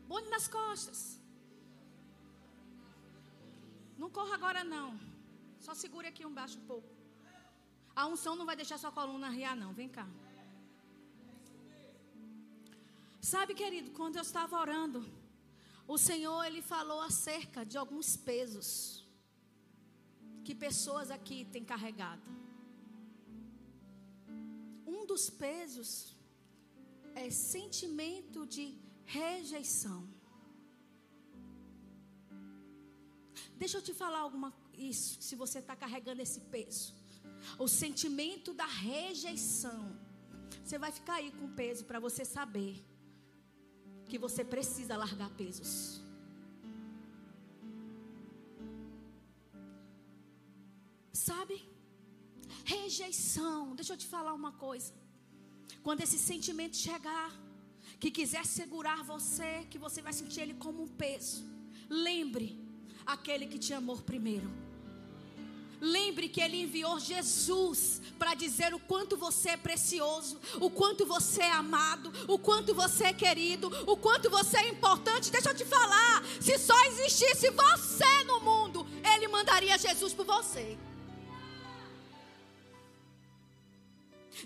Põe 0.08 0.28
nas 0.30 0.48
costas. 0.48 1.20
Não 3.98 4.10
corra 4.10 4.36
agora 4.36 4.64
não. 4.64 5.00
Só 5.60 5.74
segure 5.74 6.08
aqui 6.08 6.24
embaixo 6.24 6.58
um 6.60 6.66
pouco. 6.66 6.90
A 7.96 8.08
unção 8.08 8.36
não 8.36 8.46
vai 8.46 8.56
deixar 8.56 8.78
sua 8.78 8.92
coluna 8.92 9.30
riar 9.30 9.56
não. 9.56 9.74
Vem 9.74 9.90
cá. 9.90 10.08
Sabe, 13.22 13.54
querido, 13.54 13.92
quando 13.92 14.16
eu 14.16 14.24
estava 14.24 14.60
orando, 14.60 15.08
o 15.88 15.98
Senhor 15.98 16.44
ele 16.44 16.62
falou 16.62 17.02
acerca 17.02 17.64
de 17.64 17.78
alguns 17.78 18.18
pesos 18.18 19.06
que 20.44 20.56
pessoas 20.56 21.12
aqui 21.12 21.46
têm 21.46 21.64
carregado 21.64 22.41
um 25.02 25.06
dos 25.06 25.30
pesos 25.30 26.16
é 27.16 27.30
sentimento 27.30 28.46
de 28.56 28.66
rejeição. 29.06 30.00
Deixa 33.62 33.78
eu 33.78 33.82
te 33.88 33.94
falar 33.94 34.20
alguma 34.20 34.50
isso, 34.74 35.22
se 35.22 35.36
você 35.36 35.60
está 35.60 35.76
carregando 35.76 36.22
esse 36.22 36.40
peso. 36.56 36.94
O 37.58 37.68
sentimento 37.68 38.54
da 38.54 38.66
rejeição. 38.66 39.82
Você 40.64 40.78
vai 40.78 40.92
ficar 40.92 41.16
aí 41.16 41.32
com 41.32 41.56
peso 41.62 41.86
para 41.86 42.00
você 42.00 42.24
saber 42.24 42.74
que 44.10 44.18
você 44.18 44.44
precisa 44.44 44.98
largar 44.98 45.30
pesos. 45.32 46.02
Sabe? 51.14 51.58
Rejeição. 52.64 53.76
Deixa 53.76 53.94
eu 53.94 53.98
te 53.98 54.08
falar 54.08 54.34
uma 54.34 54.52
coisa. 54.52 54.94
Quando 55.84 56.02
esse 56.02 56.18
sentimento 56.18 56.76
chegar, 56.78 57.32
que 58.00 58.10
quiser 58.10 58.46
segurar 58.46 59.04
você, 59.04 59.66
que 59.70 59.78
você 59.78 60.02
vai 60.02 60.14
sentir 60.14 60.42
ele 60.42 60.56
como 60.56 60.84
um 60.84 60.88
peso. 60.88 61.44
Lembre 61.90 62.60
aquele 63.06 63.46
que 63.46 63.60
te 63.60 63.74
amou 63.74 63.98
primeiro. 63.98 64.50
Lembre 65.80 66.30
que 66.30 66.40
Ele 66.40 66.62
enviou 66.62 67.00
Jesus 67.00 68.00
para 68.20 68.36
dizer 68.36 68.72
o 68.72 68.80
quanto 68.80 69.18
você 69.18 69.50
é 69.50 69.58
precioso, 69.58 70.40
o 70.60 70.70
quanto 70.70 71.08
você 71.08 71.42
é 71.42 71.52
amado, 71.52 72.14
o 72.28 72.38
quanto 72.38 72.76
você 72.76 73.06
é 73.06 73.14
querido, 73.14 73.68
o 73.88 73.98
quanto 73.98 74.30
você 74.30 74.58
é 74.58 74.70
importante. 74.70 75.32
Deixa 75.32 75.50
eu 75.50 75.56
te 75.56 75.66
falar: 75.66 76.24
se 76.40 76.56
só 76.60 76.80
existisse 76.86 77.50
você 77.50 78.24
no 78.26 78.40
mundo, 78.42 78.86
Ele 79.04 79.28
mandaria 79.28 79.76
Jesus 79.76 80.14
por 80.14 80.26
você. 80.26 80.78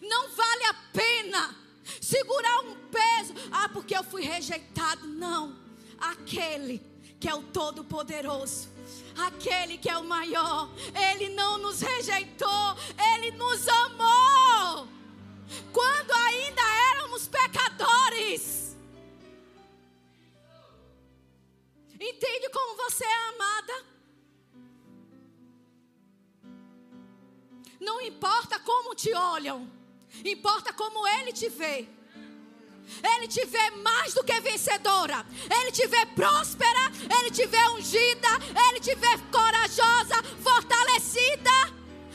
Não 0.01 0.29
vale 0.29 0.63
a 0.65 0.73
pena 0.93 1.55
segurar 2.01 2.59
um 2.61 2.75
peso. 2.87 3.33
Ah, 3.51 3.69
porque 3.69 3.95
eu 3.95 4.03
fui 4.03 4.23
rejeitado. 4.23 5.07
Não. 5.07 5.55
Aquele 5.99 6.81
que 7.19 7.29
é 7.29 7.33
o 7.33 7.43
Todo-Poderoso. 7.43 8.69
Aquele 9.17 9.77
que 9.77 9.89
é 9.89 9.97
o 9.97 10.03
maior. 10.03 10.69
Ele 11.11 11.29
não 11.29 11.57
nos 11.57 11.81
rejeitou. 11.81 12.75
Ele 13.13 13.31
nos 13.31 13.67
amou. 13.67 14.87
Quando 15.71 16.11
ainda 16.11 16.61
éramos 16.91 17.27
pecadores. 17.27 18.75
Entende 21.99 22.49
como 22.49 22.75
você 22.75 23.05
é 23.05 23.29
amada? 23.29 23.85
Não 27.79 28.01
importa 28.01 28.59
como 28.59 28.95
te 28.95 29.13
olham. 29.13 29.69
Importa 30.23 30.73
como 30.73 31.07
Ele 31.07 31.31
te 31.31 31.49
vê. 31.49 31.87
Ele 33.03 33.27
te 33.27 33.43
vê 33.45 33.71
mais 33.71 34.13
do 34.13 34.23
que 34.23 34.39
vencedora. 34.41 35.25
Ele 35.49 35.71
te 35.71 35.87
vê 35.87 36.05
próspera. 36.07 36.91
Ele 37.19 37.31
te 37.31 37.45
vê 37.45 37.67
ungida. 37.69 38.29
Ele 38.69 38.79
te 38.79 38.95
vê 38.95 39.17
corajosa, 39.31 40.23
fortalecida, 40.41 41.73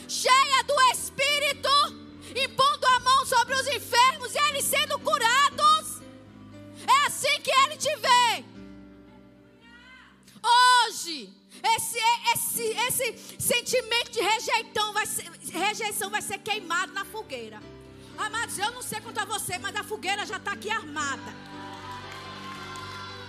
cheia 0.09 0.63
do 0.65 0.81
Espírito, 0.93 1.69
impondo 2.35 2.87
a 2.87 3.01
mão 3.01 3.27
sobre 3.27 3.55
os 3.55 3.67
enfermos 3.67 4.35
e 4.35 4.39
eles 4.49 4.65
sendo 4.65 4.99
curados. 4.99 6.01
É 6.87 7.07
assim 7.07 7.41
que 7.43 7.51
Ele 7.51 7.77
te 7.77 7.95
vê. 7.97 8.45
Hoje, 10.43 11.33
esse, 11.63 11.99
esse, 12.33 12.63
esse 12.63 13.37
sentimento 13.39 14.11
de 14.11 14.21
rejeição 14.21 14.93
vai, 14.93 15.07
ser, 15.07 15.31
rejeição 15.53 16.11
vai 16.11 16.23
ser 16.23 16.39
queimado 16.39 16.93
na 16.93 17.05
fogueira. 17.05 17.61
Amados, 18.27 18.59
eu 18.59 18.71
não 18.73 18.83
sei 18.83 19.01
quanto 19.01 19.19
a 19.19 19.25
você, 19.25 19.57
mas 19.59 19.75
a 19.75 19.83
fogueira 19.83 20.27
já 20.27 20.37
está 20.37 20.53
aqui 20.53 20.71
armada. 20.71 21.33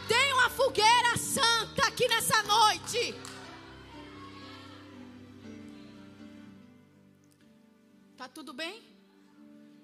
Tem 0.06 0.34
uma 0.34 0.50
fogueira 0.50 1.16
santa 1.18 1.88
aqui 1.88 2.08
nessa 2.10 2.44
noite. 2.44 3.16
Tá 8.18 8.28
tudo 8.28 8.54
bem? 8.54 8.84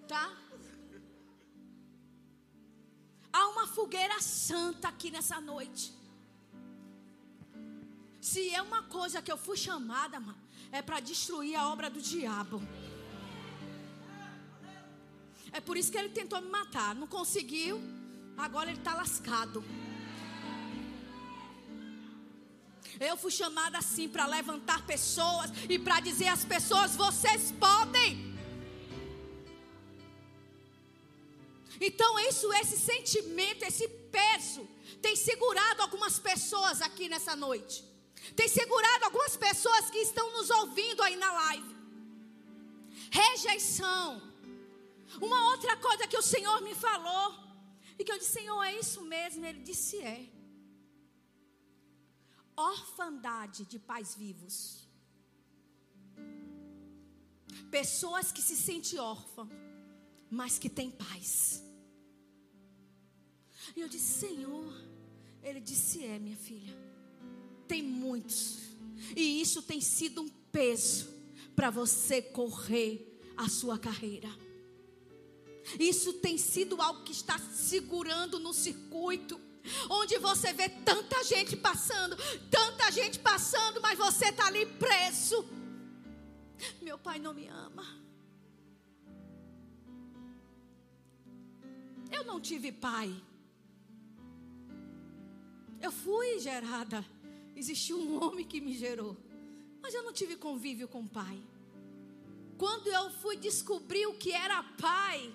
Tá? 0.10 0.26
Há 3.32 3.48
uma 3.48 3.66
fogueira 3.66 4.20
santa 4.20 4.90
aqui 4.90 5.10
nessa 5.10 5.40
noite. 5.40 5.94
Se 8.20 8.54
é 8.54 8.62
uma 8.62 8.84
coisa 8.84 9.22
que 9.22 9.32
eu 9.32 9.38
fui 9.38 9.56
chamada, 9.56 10.22
é 10.70 10.82
para 10.82 11.00
destruir 11.00 11.56
a 11.56 11.70
obra 11.70 11.90
do 11.90 12.02
diabo. 12.02 12.62
É 15.58 15.62
por 15.68 15.76
isso 15.76 15.92
que 15.92 15.98
ele 15.98 16.10
tentou 16.10 16.40
me 16.40 16.50
matar. 16.50 16.94
Não 16.94 17.08
conseguiu. 17.08 17.76
Agora 18.46 18.70
ele 18.70 18.78
está 18.78 18.94
lascado. 18.94 19.64
Eu 23.00 23.16
fui 23.22 23.32
chamada 23.32 23.76
assim 23.80 24.08
para 24.08 24.26
levantar 24.28 24.86
pessoas 24.86 25.50
e 25.68 25.80
para 25.80 26.00
dizer 26.00 26.28
às 26.28 26.46
pessoas: 26.46 26.96
vocês 26.96 27.52
podem. 27.60 28.12
Então, 31.82 32.12
isso, 32.30 32.52
esse 32.62 32.78
sentimento, 32.92 33.64
esse 33.64 33.88
peso, 34.20 34.64
tem 35.02 35.16
segurado 35.16 35.82
algumas 35.82 36.20
pessoas 36.20 36.82
aqui 36.82 37.10
nessa 37.10 37.36
noite. 37.36 37.84
Tem 38.36 38.48
segurado 38.48 39.06
algumas 39.06 39.36
pessoas 39.36 39.90
que 39.90 40.00
estão 40.00 40.32
nos 40.34 40.50
ouvindo 40.52 41.02
aí 41.02 41.16
na 41.16 41.32
live. 41.32 41.76
Rejeição. 43.12 44.27
Uma 45.22 45.52
outra 45.52 45.76
coisa 45.78 46.08
que 46.08 46.18
o 46.18 46.22
Senhor 46.22 46.62
me 46.62 46.76
falou. 46.76 47.34
E 47.98 48.04
que 48.04 48.12
eu 48.12 48.18
disse, 48.18 48.34
Senhor, 48.34 48.62
é 48.64 48.78
isso 48.78 49.02
mesmo? 49.02 49.46
Ele 49.46 49.62
disse, 49.62 49.98
é. 50.00 50.30
Orfandade 52.56 53.66
de 53.66 53.80
pais 53.80 54.16
vivos. 54.16 54.88
Pessoas 57.72 58.32
que 58.32 58.42
se 58.42 58.56
sentem 58.56 59.00
órfãs, 59.00 59.50
mas 60.30 60.58
que 60.60 60.70
têm 60.70 60.92
paz. 60.92 61.64
E 63.76 63.82
eu 63.82 63.88
disse, 63.88 64.20
Senhor. 64.20 64.74
Ele 65.44 65.62
disse, 65.62 66.04
é, 66.04 66.20
minha 66.20 66.36
filha. 66.36 66.76
Tem 67.68 67.82
muitos. 67.82 68.60
E 69.16 69.42
isso 69.42 69.62
tem 69.62 69.80
sido 69.80 70.22
um 70.22 70.30
peso 70.30 71.08
para 71.56 71.70
você 71.70 72.22
correr 72.22 73.20
a 73.38 73.48
sua 73.48 73.78
carreira. 73.78 74.30
Isso 75.80 76.14
tem 76.14 76.38
sido 76.38 76.82
algo 76.82 77.04
que 77.04 77.12
está 77.12 77.38
segurando 77.40 78.40
no 78.40 78.54
circuito. 78.54 79.40
Onde 79.90 80.18
você 80.18 80.54
vê 80.54 80.70
tanta 80.70 81.24
gente 81.26 81.58
passando, 81.58 82.16
tanta 82.50 82.90
gente 82.92 83.20
passando, 83.20 83.82
mas 83.82 83.98
você 83.98 84.30
está 84.30 84.48
ali 84.48 84.66
preso. 84.66 85.46
Meu 86.82 86.98
pai 86.98 87.20
não 87.20 87.34
me 87.34 87.48
ama. 87.48 87.86
Eu 92.12 92.24
não 92.24 92.40
tive 92.40 92.72
pai. 92.72 93.14
Eu 95.82 95.92
fui 95.92 96.40
gerada. 96.40 97.06
Existiu 97.56 98.00
um 98.00 98.24
homem 98.24 98.46
que 98.46 98.62
me 98.62 98.74
gerou. 98.74 99.18
Mas 99.82 99.94
eu 99.94 100.04
não 100.04 100.14
tive 100.14 100.36
convívio 100.36 100.88
com 100.88 101.02
o 101.02 101.10
pai. 101.10 101.42
Quando 102.58 102.88
eu 102.88 103.12
fui 103.12 103.36
descobrir 103.36 104.08
o 104.08 104.16
que 104.16 104.32
era 104.32 104.64
pai, 104.64 105.32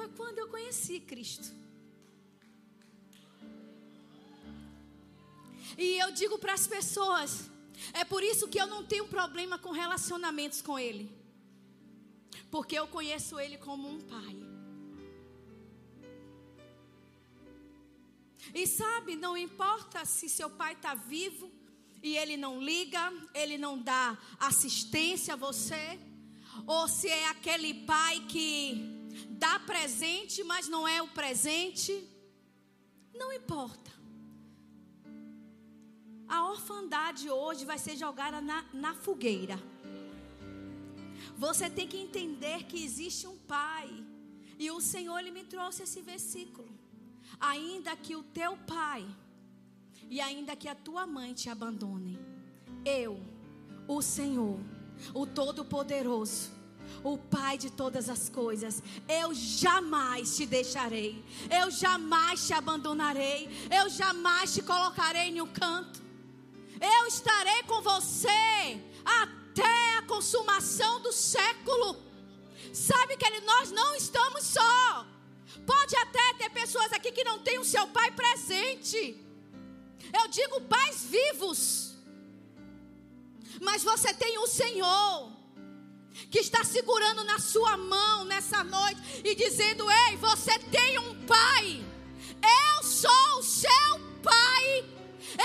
foi 0.00 0.08
quando 0.08 0.38
eu 0.38 0.48
conheci 0.48 0.98
Cristo. 0.98 1.48
E 5.76 5.98
eu 6.02 6.10
digo 6.20 6.38
para 6.38 6.54
as 6.54 6.66
pessoas: 6.66 7.50
é 7.92 8.02
por 8.02 8.22
isso 8.22 8.48
que 8.48 8.58
eu 8.58 8.66
não 8.66 8.82
tenho 8.92 9.06
problema 9.08 9.58
com 9.58 9.72
relacionamentos 9.72 10.62
com 10.62 10.78
Ele. 10.78 11.06
Porque 12.50 12.78
eu 12.78 12.86
conheço 12.86 13.38
Ele 13.38 13.58
como 13.58 13.88
um 13.94 14.00
pai. 14.00 14.36
E 18.54 18.66
sabe, 18.66 19.16
não 19.16 19.36
importa 19.36 20.04
se 20.06 20.28
seu 20.28 20.48
pai 20.48 20.72
está 20.72 20.94
vivo 20.94 21.52
e 22.02 22.16
ele 22.16 22.36
não 22.36 22.60
liga, 22.60 23.12
ele 23.34 23.56
não 23.58 23.78
dá 23.78 24.18
assistência 24.40 25.34
a 25.34 25.36
você, 25.36 26.00
ou 26.66 26.88
se 26.88 27.06
é 27.08 27.28
aquele 27.28 27.74
pai 27.84 28.24
que 28.26 28.99
dá 29.44 29.54
presente, 29.72 30.38
mas 30.52 30.68
não 30.74 30.82
é 30.96 30.98
o 31.02 31.08
presente, 31.20 31.92
não 33.20 33.30
importa. 33.40 33.90
A 36.36 36.38
orfandade 36.54 37.24
hoje 37.28 37.64
vai 37.70 37.78
ser 37.86 37.96
jogada 38.04 38.40
na, 38.40 38.58
na 38.72 38.92
fogueira. 38.94 39.58
Você 41.44 41.66
tem 41.68 41.88
que 41.92 42.00
entender 42.06 42.58
que 42.68 42.84
existe 42.88 43.26
um 43.26 43.38
pai. 43.56 43.88
E 44.58 44.70
o 44.70 44.80
Senhor 44.92 45.18
ele 45.18 45.32
me 45.38 45.44
trouxe 45.54 45.82
esse 45.84 46.00
versículo 46.12 46.70
ainda 47.38 47.94
que 47.96 48.14
o 48.16 48.22
teu 48.22 48.56
pai 48.56 49.06
e 50.08 50.20
ainda 50.20 50.56
que 50.56 50.68
a 50.68 50.74
tua 50.74 51.06
mãe 51.06 51.32
te 51.32 51.48
abandonem, 51.48 52.18
eu, 52.84 53.20
o 53.86 54.02
Senhor, 54.02 54.58
o 55.14 55.24
Todo-Poderoso, 55.26 56.50
o 57.02 57.16
Pai 57.16 57.56
de 57.56 57.70
todas 57.70 58.08
as 58.08 58.28
coisas, 58.28 58.82
eu 59.08 59.34
jamais 59.34 60.36
te 60.36 60.46
deixarei, 60.46 61.24
eu 61.50 61.70
jamais 61.70 62.46
te 62.46 62.52
abandonarei, 62.52 63.48
eu 63.70 63.88
jamais 63.88 64.54
te 64.54 64.62
colocarei 64.62 65.28
em 65.28 65.40
um 65.40 65.46
canto, 65.46 66.00
eu 66.80 67.06
estarei 67.06 67.62
com 67.64 67.80
você 67.82 68.80
até 69.04 69.98
a 69.98 70.02
consumação 70.06 71.00
do 71.00 71.12
século. 71.12 71.96
Sabe 72.72 73.16
que 73.16 73.40
nós 73.40 73.70
não 73.70 73.94
estamos 73.96 74.44
só. 74.44 75.06
Pode 75.66 75.96
até 75.96 76.34
ter 76.34 76.50
pessoas 76.50 76.92
aqui 76.92 77.10
que 77.12 77.24
não 77.24 77.40
têm 77.40 77.58
o 77.58 77.64
seu 77.64 77.86
pai 77.88 78.10
presente. 78.12 79.20
Eu 80.12 80.28
digo 80.28 80.60
pais 80.62 81.04
vivos. 81.04 81.94
Mas 83.60 83.82
você 83.82 84.14
tem 84.14 84.38
o 84.38 84.46
Senhor 84.46 85.39
que 86.30 86.38
está 86.38 86.64
segurando 86.64 87.24
na 87.24 87.38
sua 87.38 87.76
mão 87.76 88.24
nessa 88.24 88.62
noite 88.64 89.00
e 89.24 89.34
dizendo: 89.34 89.90
Ei, 89.90 90.16
você 90.16 90.58
tem 90.58 90.98
um 90.98 91.26
pai. 91.26 91.84
Eu 92.42 92.82
sou 92.82 93.38
o 93.38 93.42
seu 93.42 94.00
pai. 94.22 94.84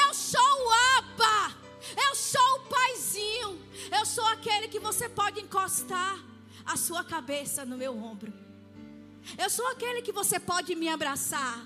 Eu 0.05 0.13
sou 0.13 0.41
o 0.41 0.71
Abba. 0.97 1.55
Eu 2.07 2.15
sou 2.15 2.55
o 2.55 2.59
paizinho. 2.67 3.61
Eu 3.97 4.05
sou 4.05 4.25
aquele 4.27 4.67
que 4.67 4.79
você 4.79 5.07
pode 5.07 5.39
encostar 5.41 6.19
a 6.65 6.75
sua 6.75 7.03
cabeça 7.03 7.63
no 7.65 7.77
meu 7.77 7.95
ombro. 7.97 8.33
Eu 9.37 9.49
sou 9.49 9.67
aquele 9.67 10.01
que 10.01 10.11
você 10.11 10.39
pode 10.39 10.75
me 10.75 10.87
abraçar. 10.87 11.65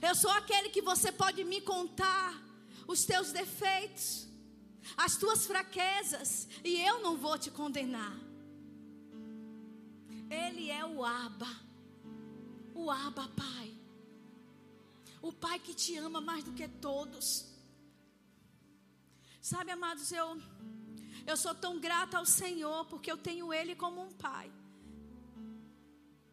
Eu 0.00 0.14
sou 0.14 0.30
aquele 0.30 0.68
que 0.68 0.80
você 0.80 1.10
pode 1.10 1.42
me 1.44 1.60
contar 1.60 2.40
os 2.86 3.04
teus 3.04 3.32
defeitos, 3.32 4.26
as 4.96 5.16
tuas 5.16 5.46
fraquezas, 5.46 6.48
e 6.64 6.80
eu 6.80 7.02
não 7.02 7.16
vou 7.16 7.38
te 7.38 7.50
condenar. 7.50 8.16
Ele 10.30 10.70
é 10.70 10.84
o 10.84 11.04
Aba, 11.04 11.48
o 12.74 12.90
Aba 12.90 13.28
Pai, 13.28 13.74
o 15.20 15.32
Pai 15.32 15.58
que 15.58 15.74
te 15.74 15.96
ama 15.96 16.20
mais 16.20 16.44
do 16.44 16.52
que 16.52 16.68
todos. 16.68 17.46
Sabe, 19.40 19.70
amados, 19.72 20.12
eu, 20.12 20.40
eu 21.26 21.36
sou 21.36 21.54
tão 21.54 21.80
grata 21.80 22.18
ao 22.18 22.26
Senhor 22.26 22.84
porque 22.86 23.10
eu 23.10 23.16
tenho 23.16 23.52
Ele 23.52 23.74
como 23.74 24.02
um 24.02 24.10
Pai. 24.12 24.50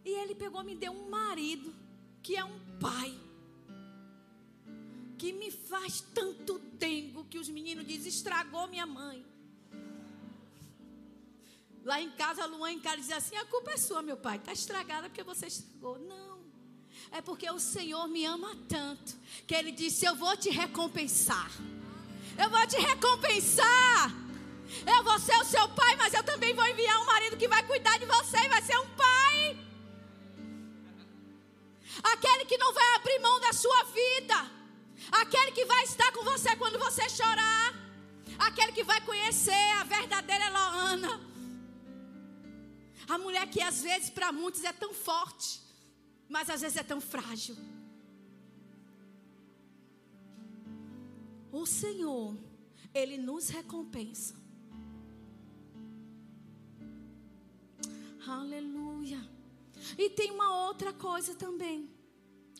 E 0.07 0.09
ele 0.09 0.33
pegou 0.33 0.63
me 0.63 0.73
deu 0.73 0.93
um 0.93 1.09
marido 1.09 1.75
que 2.23 2.37
é 2.37 2.43
um 2.45 2.59
pai. 2.79 3.13
Que 5.17 5.33
me 5.33 5.49
faz 5.51 6.01
tanto 6.13 6.59
dengo 6.73 7.25
que 7.25 7.39
os 7.39 7.49
meninos 7.49 7.85
dizem 7.85 8.09
estragou 8.09 8.67
minha 8.67 8.85
mãe. 8.85 9.25
Lá 11.83 12.01
em 12.01 12.11
casa, 12.11 12.43
a 12.43 12.45
Luan 12.45 12.73
em 12.73 12.79
casa 12.79 12.97
dizia 12.97 13.17
assim: 13.17 13.35
a 13.35 13.45
culpa 13.45 13.71
é 13.71 13.77
sua, 13.77 14.01
meu 14.01 14.17
pai, 14.17 14.37
está 14.37 14.53
estragada 14.53 15.09
porque 15.09 15.23
você 15.23 15.47
estragou. 15.47 15.97
Não. 15.99 16.37
É 17.11 17.21
porque 17.21 17.49
o 17.49 17.59
Senhor 17.59 18.07
me 18.07 18.25
ama 18.25 18.55
tanto 18.67 19.17
que 19.47 19.55
Ele 19.55 19.71
disse: 19.71 20.05
Eu 20.05 20.15
vou 20.15 20.35
te 20.37 20.49
recompensar. 20.49 21.51
Eu 22.37 22.49
vou 22.49 22.67
te 22.67 22.77
recompensar. 22.77 24.11
Eu 24.85 25.03
vou 25.03 25.17
ser 25.17 25.37
o 25.37 25.45
seu 25.45 25.67
pai, 25.69 25.95
mas 25.95 26.13
eu 26.13 26.23
também 26.23 26.53
vou 26.53 26.65
enviar 26.67 27.01
um 27.01 27.05
marido 27.05 27.37
que 27.37 27.47
vai 27.47 27.65
cuidar 27.65 27.97
de 27.97 28.05
você 28.05 28.37
e 28.37 28.49
vai 28.49 28.61
ser 28.61 28.77
um 28.77 28.89
pai 28.95 29.67
aquele 32.03 32.45
que 32.45 32.57
não 32.57 32.73
vai 32.73 32.95
abrir 32.95 33.19
mão 33.19 33.39
da 33.39 33.53
sua 33.53 33.83
vida, 33.83 34.51
aquele 35.11 35.51
que 35.51 35.65
vai 35.65 35.83
estar 35.83 36.11
com 36.11 36.23
você 36.23 36.55
quando 36.55 36.79
você 36.79 37.07
chorar, 37.09 37.73
aquele 38.37 38.71
que 38.71 38.83
vai 38.83 38.99
conhecer 39.01 39.71
a 39.79 39.83
verdadeira 39.83 40.45
Eloana. 40.45 41.27
A 43.09 43.17
mulher 43.17 43.49
que 43.49 43.61
às 43.61 43.81
vezes 43.81 44.09
para 44.09 44.31
muitos 44.31 44.63
é 44.63 44.73
tão 44.73 44.93
forte, 44.93 45.61
mas 46.27 46.49
às 46.49 46.61
vezes 46.61 46.77
é 46.77 46.83
tão 46.83 46.99
frágil. 46.99 47.55
O 51.51 51.65
Senhor, 51.65 52.37
Ele 52.93 53.17
nos 53.17 53.49
recompensa. 53.49 54.35
Aleluia. 58.27 59.21
E 59.97 60.09
tem 60.09 60.31
uma 60.31 60.67
outra 60.67 60.91
coisa 60.91 61.33
também. 61.33 61.89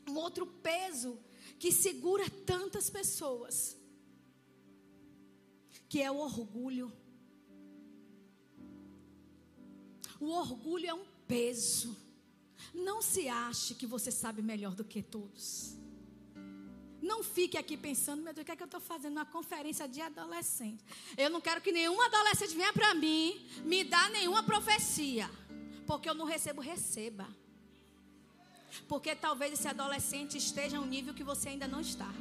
Um 0.08 0.16
outro 0.16 0.46
peso 0.46 1.20
que 1.60 1.72
segura 1.72 2.30
tantas 2.46 2.90
pessoas, 2.90 3.76
que 5.90 6.02
é 6.02 6.12
o 6.12 6.18
orgulho. 6.18 6.92
O 10.20 10.30
orgulho 10.30 10.88
é 10.88 10.94
um 10.94 11.06
peso. 11.28 11.96
Não 12.74 13.02
se 13.02 13.28
ache 13.28 13.76
que 13.76 13.88
você 13.88 14.12
sabe 14.12 14.42
melhor 14.42 14.76
do 14.76 14.84
que 14.84 15.02
todos. 15.02 15.76
Não 17.02 17.24
fique 17.24 17.58
aqui 17.58 17.78
pensando, 17.78 18.24
meu 18.24 18.34
Deus, 18.34 18.44
o 18.44 18.46
que 18.46 18.52
é 18.52 18.56
que 18.56 18.64
eu 18.64 18.66
estou 18.66 18.82
fazendo 18.82 19.14
numa 19.14 19.26
conferência 19.26 19.88
de 19.88 20.02
adolescente? 20.02 20.84
Eu 21.18 21.30
não 21.30 21.40
quero 21.40 21.62
que 21.62 21.72
nenhum 21.72 22.00
adolescente 22.02 22.56
venha 22.56 22.74
para 22.74 22.94
mim 22.96 23.48
me 23.64 23.84
dar 23.84 24.10
nenhuma 24.10 24.44
profecia. 24.44 25.30
Porque 25.86 26.10
eu 26.10 26.16
não 26.16 26.26
recebo, 26.26 26.60
receba. 26.60 27.28
Porque 28.88 29.16
talvez 29.16 29.54
esse 29.54 29.68
adolescente 29.68 30.38
esteja 30.38 30.78
a 30.78 30.82
um 30.82 30.86
nível 30.86 31.14
que 31.14 31.24
você 31.24 31.50
ainda 31.50 31.68
não 31.68 31.82
está. 31.82 32.12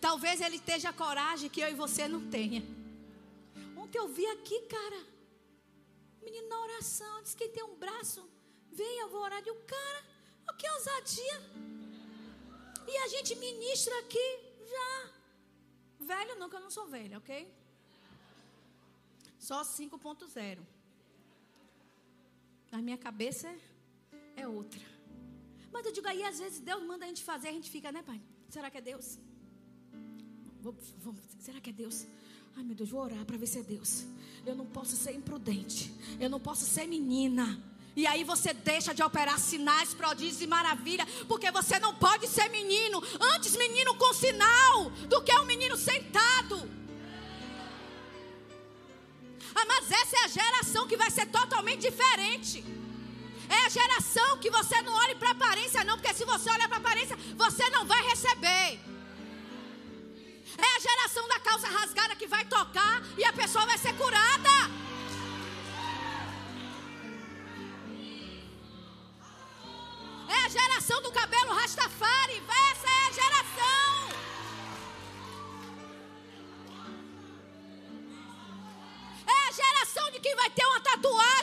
Talvez 0.00 0.40
ele 0.40 0.56
esteja 0.56 0.92
coragem 0.92 1.50
que 1.50 1.60
eu 1.60 1.68
e 1.68 1.74
você 1.74 2.06
não 2.06 2.28
tenha. 2.28 2.62
Ontem 3.76 3.98
eu 3.98 4.08
vi 4.08 4.26
aqui, 4.26 4.60
cara. 4.62 5.00
Menino 6.22 6.48
na 6.48 6.60
oração, 6.60 7.22
disse 7.22 7.36
que 7.36 7.48
tem 7.48 7.64
um 7.64 7.76
braço. 7.76 8.28
Vem, 8.70 9.00
eu 9.00 9.08
vou 9.08 9.22
orar 9.22 9.42
de 9.42 9.50
um 9.50 9.60
cara. 9.66 10.04
O 10.50 10.54
que 10.54 10.70
ousadia. 10.70 11.42
E 12.86 12.96
a 12.96 13.08
gente 13.08 13.34
ministra 13.36 13.98
aqui 13.98 14.26
já. 14.74 15.10
Velho 16.00 16.38
não, 16.38 16.48
que 16.48 16.56
eu 16.56 16.60
não 16.60 16.70
sou 16.70 16.86
velho, 16.86 17.18
ok? 17.18 17.52
Só 19.48 19.62
5.0. 19.62 20.58
Na 22.70 22.82
minha 22.82 22.98
cabeça 22.98 23.48
é, 24.36 24.46
outra. 24.46 24.82
Mas 25.72 25.86
eu 25.86 25.92
digo 25.92 26.06
aí, 26.06 26.22
às 26.22 26.38
vezes 26.38 26.60
Deus 26.60 26.82
manda 26.82 27.06
a 27.06 27.08
gente 27.08 27.24
fazer, 27.24 27.48
a 27.48 27.52
gente 27.52 27.70
fica, 27.70 27.90
né, 27.90 28.02
pai? 28.02 28.20
Será 28.50 28.68
que 28.70 28.76
é 28.76 28.82
Deus? 28.82 29.18
Vou, 30.60 30.74
vou, 30.98 31.14
será 31.40 31.62
que 31.62 31.70
é 31.70 31.72
Deus? 31.72 32.06
Ai 32.56 32.62
meu 32.62 32.74
Deus, 32.74 32.90
vou 32.90 33.00
orar 33.00 33.24
para 33.24 33.38
ver 33.38 33.46
se 33.46 33.58
é 33.58 33.62
Deus. 33.62 34.04
Eu 34.44 34.54
não 34.54 34.66
posso 34.66 34.94
ser 34.96 35.12
imprudente. 35.14 35.94
Eu 36.20 36.28
não 36.28 36.38
posso 36.38 36.66
ser 36.66 36.86
menina. 36.86 37.58
E 37.96 38.06
aí 38.06 38.24
você 38.24 38.52
deixa 38.52 38.92
de 38.92 39.02
operar 39.02 39.40
sinais, 39.40 39.94
prodígios 39.94 40.42
e 40.42 40.46
maravilha, 40.46 41.06
porque 41.26 41.50
você 41.50 41.78
não 41.78 41.94
pode 41.94 42.28
ser 42.28 42.50
menino. 42.50 43.02
Antes 43.34 43.56
menino 43.56 43.94
com 43.94 44.12
sinal 44.12 44.90
do 45.08 45.22
que 45.22 45.32
um 45.38 45.46
menino 45.46 45.74
sentado. 45.74 46.77
Mas 49.88 50.02
essa 50.02 50.16
é 50.16 50.24
a 50.24 50.28
geração 50.28 50.86
que 50.86 50.96
vai 50.96 51.10
ser 51.10 51.26
totalmente 51.26 51.80
diferente. 51.80 52.62
É 53.48 53.64
a 53.64 53.68
geração 53.70 54.36
que 54.38 54.50
você 54.50 54.82
não 54.82 54.92
olhe 54.92 55.14
para 55.14 55.28
a 55.28 55.32
aparência, 55.32 55.82
não, 55.84 55.96
porque 55.96 56.12
se 56.12 56.24
você 56.26 56.50
olhar 56.50 56.68
para 56.68 56.76
a 56.76 56.80
aparência, 56.80 57.16
você 57.34 57.70
não 57.70 57.86
vai 57.86 58.02
receber. 58.02 58.80
É 60.58 60.76
a 60.76 60.80
geração 60.80 61.26
da 61.28 61.40
calça 61.40 61.68
rasgada 61.68 62.16
que 62.16 62.26
vai 62.26 62.44
tocar 62.44 63.02
e 63.16 63.24
a 63.24 63.32
pessoa 63.32 63.64
vai 63.64 63.78
ser 63.78 63.94
curada. 63.94 64.56
É 70.28 70.44
a 70.44 70.48
geração 70.48 71.00
do 71.00 71.10
cabelo 71.10 71.54
rastafari. 71.54 72.42
Essa 72.48 72.67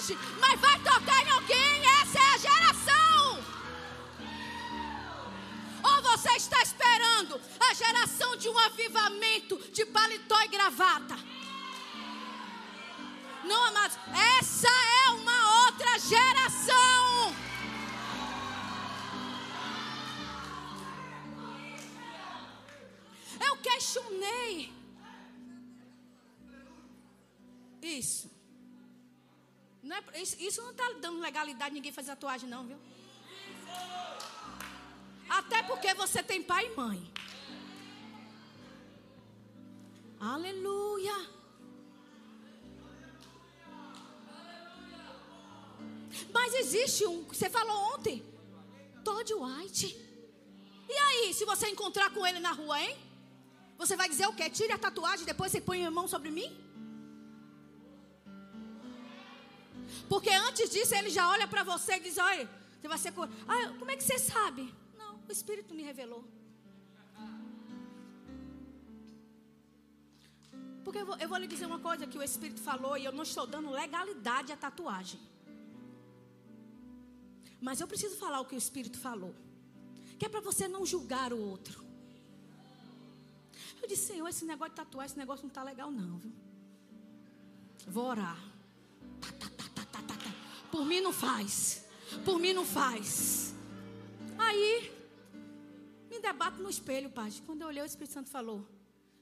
tatuagem, 0.06 0.18
mas 0.40 0.60
vai 0.60 0.80
tocar 0.80 1.26
em 1.26 1.30
alguém. 1.30 1.86
Essa 2.02 2.20
é 2.20 2.34
a 2.34 2.38
geração. 2.38 3.46
Ou 5.84 6.02
você 6.04 6.32
está 6.32 6.62
esperando 6.62 7.42
a 7.60 7.74
geração 7.74 8.36
de 8.38 8.50
um 8.50 8.58
avivamento 8.58 9.58
de 9.72 9.86
paletó 9.86 10.40
e 10.42 10.48
gravata? 10.48 11.18
Não, 13.44 13.66
amados, 13.66 13.98
essa 14.40 14.68
é 14.68 15.10
uma 15.12 15.66
outra 15.66 16.00
geração. 16.00 17.36
Eu 23.40 23.58
questionei. 23.58 24.74
Isso. 27.82 28.35
Não 29.86 29.96
é, 29.98 30.04
isso, 30.22 30.64
não 30.64 30.72
está 30.72 30.84
dando 31.00 31.20
legalidade 31.20 31.76
ninguém 31.76 31.92
fazer 31.92 32.10
tatuagem, 32.10 32.50
não, 32.50 32.66
viu? 32.66 32.78
Até 35.30 35.62
porque 35.62 35.94
você 35.94 36.24
tem 36.24 36.42
pai 36.42 36.66
e 36.66 36.76
mãe. 36.76 37.14
Aleluia. 40.20 41.14
Mas 46.34 46.56
existe 46.56 47.06
um, 47.06 47.24
você 47.26 47.48
falou 47.48 47.94
ontem, 47.94 48.26
Todd 49.04 49.34
White. 49.36 49.88
E 50.90 50.94
aí, 50.94 51.32
se 51.32 51.46
você 51.46 51.68
encontrar 51.70 52.12
com 52.12 52.26
ele 52.26 52.40
na 52.40 52.54
rua, 52.54 52.82
hein? 52.82 52.98
Você 53.78 53.96
vai 53.96 54.10
dizer 54.10 54.26
o 54.26 54.34
quê? 54.34 54.50
Tire 54.50 54.72
a 54.72 54.80
tatuagem 54.80 55.28
depois 55.28 55.52
você 55.52 55.62
põe 55.62 55.86
a 55.86 55.92
mão 55.92 56.08
sobre 56.08 56.32
mim? 56.32 56.65
Porque 60.08 60.30
antes 60.30 60.70
disso 60.70 60.94
ele 60.96 61.10
já 61.10 61.28
olha 61.30 61.48
para 61.48 61.64
você 61.64 61.94
e 61.96 62.00
diz: 62.00 62.18
Olha, 62.18 62.50
você 62.80 62.88
vai 62.88 62.98
ser. 62.98 63.14
Ah, 63.48 63.74
como 63.80 63.92
é 63.92 63.96
que 63.96 64.04
você 64.04 64.20
sabe? 64.20 64.74
O 65.28 65.32
Espírito 65.32 65.74
me 65.74 65.84
revelou. 65.84 66.24
Porque 70.84 71.00
eu 71.00 71.06
vou, 71.06 71.18
eu 71.18 71.28
vou, 71.28 71.38
lhe 71.40 71.48
dizer 71.48 71.66
uma 71.66 71.80
coisa 71.80 72.06
que 72.06 72.18
o 72.18 72.22
Espírito 72.22 72.62
falou 72.62 72.96
e 72.96 73.04
eu 73.04 73.12
não 73.12 73.24
estou 73.24 73.48
dando 73.48 73.72
legalidade 73.72 74.52
à 74.52 74.58
tatuagem. 74.58 75.20
Mas 77.60 77.82
eu 77.82 77.88
preciso 77.88 78.16
falar 78.18 78.40
o 78.40 78.46
que 78.46 78.54
o 78.54 78.58
Espírito 78.58 79.00
falou. 79.00 79.34
Que 80.20 80.28
é 80.28 80.30
para 80.30 80.42
você 80.42 80.68
não 80.68 80.86
julgar 80.86 81.34
o 81.34 81.40
outro. 81.40 81.84
Eu 83.82 83.88
disse, 83.88 84.08
Senhor, 84.08 84.28
esse 84.28 84.46
negócio 84.46 84.72
de 84.74 84.76
tatuar, 84.76 85.08
esse 85.08 85.18
negócio 85.18 85.44
não 85.44 85.50
está 85.50 85.64
legal 85.64 85.90
não, 85.90 86.20
viu? 86.20 86.32
Vou 87.88 88.06
orar. 88.06 88.40
Tá, 89.20 89.32
tá, 89.40 89.50
Por 90.76 90.86
mim 90.86 91.00
não 91.00 91.14
faz. 91.14 91.86
Por 92.26 92.38
mim 92.38 92.52
não 92.52 92.66
faz. 92.66 93.56
Aí 94.38 94.92
me 96.10 96.20
debato 96.20 96.62
no 96.62 96.70
espelho, 96.70 97.10
pai. 97.10 97.32
Quando 97.46 97.62
eu 97.62 97.70
olhei, 97.70 97.82
o 97.82 97.86
Espírito 97.86 98.12
Santo 98.12 98.30
falou: 98.30 98.68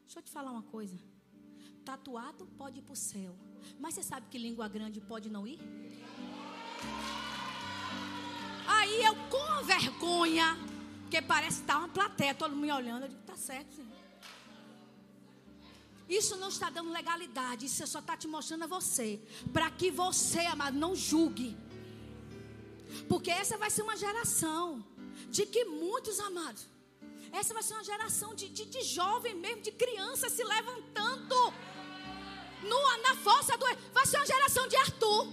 Deixa 0.03 0.17
eu 0.17 0.23
te 0.23 0.31
falar 0.31 0.49
uma 0.49 0.63
coisa. 0.63 0.97
Tatuado 1.85 2.47
pode 2.57 2.79
ir 2.79 2.81
para 2.81 2.93
o 2.93 2.95
céu. 2.95 3.35
Mas 3.79 3.93
você 3.93 4.01
sabe 4.01 4.25
que 4.31 4.37
língua 4.39 4.67
grande 4.67 4.99
pode 4.99 5.29
não 5.29 5.45
ir? 5.45 5.59
Aí 8.67 9.03
eu, 9.03 9.13
com 9.29 9.63
vergonha, 9.63 10.57
porque 11.03 11.21
parece 11.21 11.61
estar 11.61 11.73
tá 11.73 11.79
uma 11.81 11.89
plateia, 11.89 12.33
todo 12.33 12.55
mundo 12.55 12.61
me 12.61 12.71
olhando. 12.71 13.03
Eu 13.03 13.09
digo: 13.09 13.21
Tá 13.27 13.35
certo, 13.35 13.75
senhor. 13.75 13.92
Isso 16.19 16.35
não 16.41 16.49
está 16.55 16.69
dando 16.69 16.91
legalidade. 16.99 17.65
Isso 17.65 17.85
só 17.93 17.99
está 17.99 18.15
te 18.21 18.27
mostrando 18.27 18.65
a 18.65 18.71
você. 18.77 19.07
Para 19.55 19.69
que 19.79 19.89
você, 20.03 20.41
amado, 20.55 20.77
não 20.85 20.93
julgue. 20.95 21.51
Porque 23.11 23.31
essa 23.31 23.57
vai 23.63 23.69
ser 23.75 23.83
uma 23.87 23.97
geração 24.05 24.63
de 25.35 25.43
que 25.53 25.65
muitos, 25.65 26.19
amados, 26.19 26.63
essa 27.31 27.53
vai 27.53 27.63
ser 27.63 27.73
uma 27.73 27.83
geração 27.83 28.35
de, 28.39 28.47
de, 28.49 28.65
de 28.65 28.81
jovem 28.83 29.33
mesmo, 29.35 29.61
de 29.61 29.71
criança 29.71 30.29
se 30.29 30.43
levantando 30.43 31.39
no, 32.71 32.97
na 33.05 33.15
força 33.27 33.57
do. 33.57 33.65
Vai 33.91 34.05
ser 34.05 34.17
uma 34.17 34.25
geração 34.25 34.67
de 34.67 34.75
Arthur. 34.75 35.27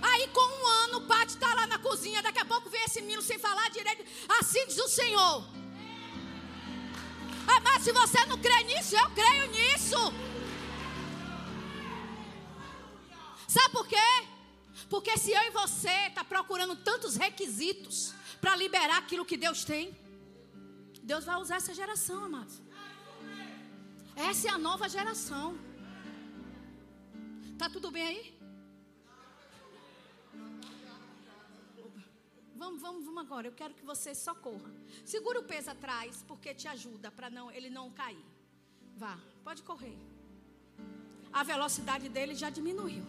Aí, 0.00 0.26
com 0.28 0.40
um 0.40 0.66
ano, 0.84 0.98
o 0.98 1.06
pai 1.06 1.24
está 1.26 1.54
lá 1.54 1.66
na 1.66 1.78
cozinha. 1.78 2.22
Daqui 2.22 2.40
a 2.40 2.44
pouco 2.44 2.70
vem 2.70 2.82
esse 2.84 3.00
menino 3.02 3.22
sem 3.22 3.38
falar 3.38 3.68
direito. 3.70 4.04
Assim 4.40 4.66
diz 4.66 4.78
o 4.78 4.88
Senhor. 4.88 5.61
Ah, 7.46 7.60
mas 7.60 7.82
se 7.82 7.92
você 7.92 8.24
não 8.26 8.38
crê 8.38 8.62
nisso, 8.64 8.96
eu 8.96 9.10
creio 9.10 9.50
nisso. 9.50 9.96
Sabe 13.46 13.70
por 13.70 13.86
quê? 13.86 13.96
Porque 14.88 15.16
se 15.18 15.30
eu 15.32 15.42
e 15.42 15.50
você 15.50 16.08
está 16.08 16.24
procurando 16.24 16.76
tantos 16.76 17.16
requisitos 17.16 18.14
para 18.40 18.56
liberar 18.56 18.98
aquilo 18.98 19.24
que 19.24 19.36
Deus 19.36 19.64
tem, 19.64 19.96
Deus 21.02 21.24
vai 21.24 21.36
usar 21.36 21.56
essa 21.56 21.74
geração, 21.74 22.24
amados. 22.24 22.60
Essa 24.14 24.48
é 24.48 24.50
a 24.50 24.58
nova 24.58 24.88
geração. 24.88 25.58
Tá 27.58 27.68
tudo 27.68 27.90
bem 27.90 28.06
aí? 28.06 28.41
vamos, 32.62 32.80
vamos, 32.80 33.04
vamos 33.04 33.22
agora. 33.26 33.46
Eu 33.48 33.52
quero 33.60 33.74
que 33.74 33.84
você 33.84 34.14
só 34.14 34.34
corra. 34.34 34.70
Segura 35.04 35.40
o 35.40 35.48
peso 35.52 35.70
atrás, 35.70 36.24
porque 36.28 36.54
te 36.54 36.68
ajuda 36.68 37.10
para 37.10 37.28
não, 37.28 37.50
ele 37.50 37.70
não 37.78 37.90
cair. 37.90 38.24
Vá, 38.96 39.18
pode 39.42 39.62
correr. 39.70 39.98
A 41.32 41.42
velocidade 41.42 42.08
dele 42.08 42.34
já 42.42 42.50
diminuiu. 42.50 43.04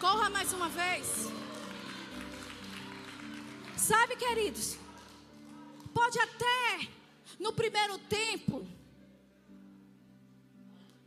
Corra 0.00 0.30
mais 0.30 0.50
uma 0.58 0.68
vez. 0.68 1.06
Sabe, 3.76 4.16
queridos, 4.16 4.78
pode 5.92 6.18
até 6.18 6.88
no 7.38 7.52
primeiro 7.52 7.98
tempo. 8.20 8.66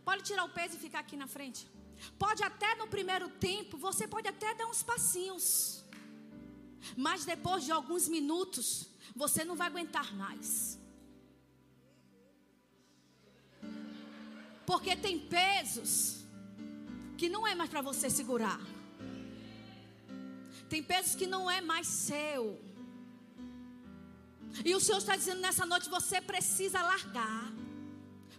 Pode 0.06 0.22
tirar 0.24 0.44
o 0.44 0.50
peso 0.50 0.76
e 0.76 0.80
ficar 0.80 1.00
aqui 1.00 1.16
na 1.16 1.28
frente. 1.28 1.73
Pode 2.18 2.44
até 2.44 2.76
no 2.76 2.88
primeiro 2.88 3.30
tempo, 3.30 3.78
você 3.78 4.08
pode 4.08 4.28
até 4.28 4.54
dar 4.54 4.68
uns 4.68 4.84
passinhos. 4.84 5.84
Mas 6.96 7.26
depois 7.26 7.64
de 7.64 7.72
alguns 7.72 8.08
minutos, 8.08 8.90
você 9.16 9.44
não 9.46 9.56
vai 9.56 9.68
aguentar 9.68 10.14
mais. 10.16 10.80
Porque 14.66 14.96
tem 14.96 15.20
pesos 15.20 16.24
que 17.18 17.30
não 17.30 17.46
é 17.46 17.56
mais 17.56 17.70
para 17.70 17.82
você 17.82 18.10
segurar. 18.10 18.60
Tem 20.70 20.82
pesos 20.82 21.16
que 21.16 21.28
não 21.28 21.50
é 21.50 21.62
mais 21.62 21.88
seu. 21.88 22.60
E 24.64 24.74
o 24.76 24.80
Senhor 24.80 24.98
está 25.00 25.16
dizendo 25.16 25.42
nessa 25.42 25.66
noite: 25.66 25.90
você 25.90 26.22
precisa 26.22 26.82
largar. 26.82 27.52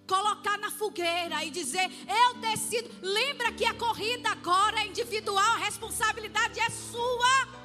Colocar 0.07 0.59
na 0.59 0.71
fogueira 0.71 1.45
e 1.45 1.51
dizer: 1.51 1.91
Eu 2.07 2.35
decido. 2.35 2.91
Lembra 3.01 3.53
que 3.53 3.65
a 3.65 3.75
corrida 3.75 4.31
agora 4.31 4.81
é 4.81 4.87
individual, 4.87 5.53
a 5.53 5.57
responsabilidade 5.57 6.61
é 6.61 6.71
sua. 6.71 7.65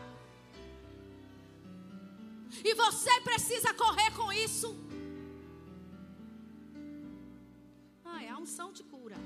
E 2.63 2.73
você 2.75 3.21
precisa 3.21 3.73
correr 3.73 4.11
com 4.11 4.31
isso. 4.31 4.75
Ai, 8.05 8.27
a 8.27 8.37
unção 8.37 8.71
te 8.73 8.83
cura. 8.83 9.17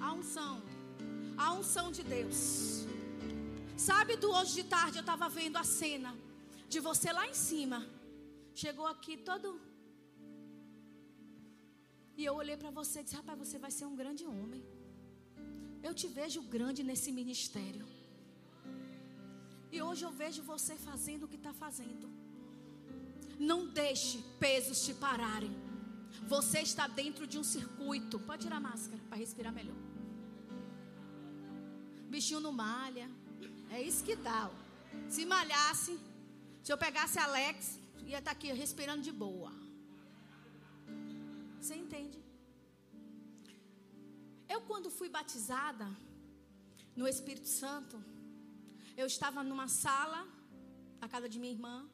A 0.00 0.12
unção. 0.12 0.62
A 1.36 1.52
unção 1.52 1.92
de 1.92 2.02
Deus. 2.02 2.86
Sabe 3.76 4.16
do 4.16 4.30
hoje 4.32 4.54
de 4.54 4.64
tarde 4.64 4.98
eu 4.98 5.00
estava 5.00 5.28
vendo 5.28 5.56
a 5.56 5.64
cena 5.64 6.16
de 6.68 6.80
você 6.80 7.12
lá 7.12 7.26
em 7.26 7.34
cima. 7.34 7.86
Chegou 8.54 8.86
aqui 8.86 9.16
todo. 9.16 9.60
E 12.16 12.24
eu 12.24 12.34
olhei 12.34 12.56
para 12.56 12.70
você 12.70 13.00
e 13.00 13.04
disse: 13.04 13.16
Rapaz, 13.16 13.38
você 13.38 13.58
vai 13.58 13.70
ser 13.70 13.86
um 13.86 13.96
grande 14.02 14.24
homem. 14.24 14.64
Eu 15.82 15.92
te 15.94 16.08
vejo 16.18 16.40
grande 16.42 16.82
nesse 16.82 17.10
ministério. 17.12 17.86
E 19.70 19.82
hoje 19.82 20.04
eu 20.04 20.10
vejo 20.10 20.42
você 20.42 20.74
fazendo 20.76 21.24
o 21.24 21.28
que 21.28 21.36
está 21.36 21.52
fazendo. 21.52 22.08
Não 23.38 23.60
deixe 23.66 24.18
pesos 24.40 24.84
te 24.86 24.94
pararem. 24.94 25.54
Você 26.26 26.60
está 26.60 26.86
dentro 26.86 27.26
de 27.26 27.38
um 27.38 27.44
circuito. 27.44 28.18
Pode 28.18 28.42
tirar 28.44 28.56
a 28.56 28.66
máscara 28.70 29.02
para 29.08 29.18
respirar 29.18 29.52
melhor. 29.52 29.76
Bichinho 32.08 32.40
não 32.40 32.52
malha. 32.52 33.08
É 33.70 33.82
isso 33.82 34.02
que 34.02 34.16
dá. 34.16 34.50
Se 35.08 35.26
malhasse, 35.26 35.98
se 36.62 36.72
eu 36.72 36.78
pegasse 36.78 37.18
Alex, 37.18 37.78
ia 38.06 38.18
estar 38.18 38.22
tá 38.22 38.30
aqui 38.30 38.50
respirando 38.52 39.02
de 39.02 39.12
boa. 39.12 39.65
Você 41.66 41.74
entende? 41.74 42.18
Eu, 44.48 44.60
quando 44.68 44.88
fui 44.88 45.08
batizada 45.08 45.86
no 46.94 47.08
Espírito 47.08 47.48
Santo, 47.48 47.96
eu 48.96 49.04
estava 49.04 49.42
numa 49.42 49.66
sala, 49.66 50.20
a 51.00 51.08
casa 51.08 51.28
de 51.28 51.40
minha 51.40 51.52
irmã, 51.52 51.90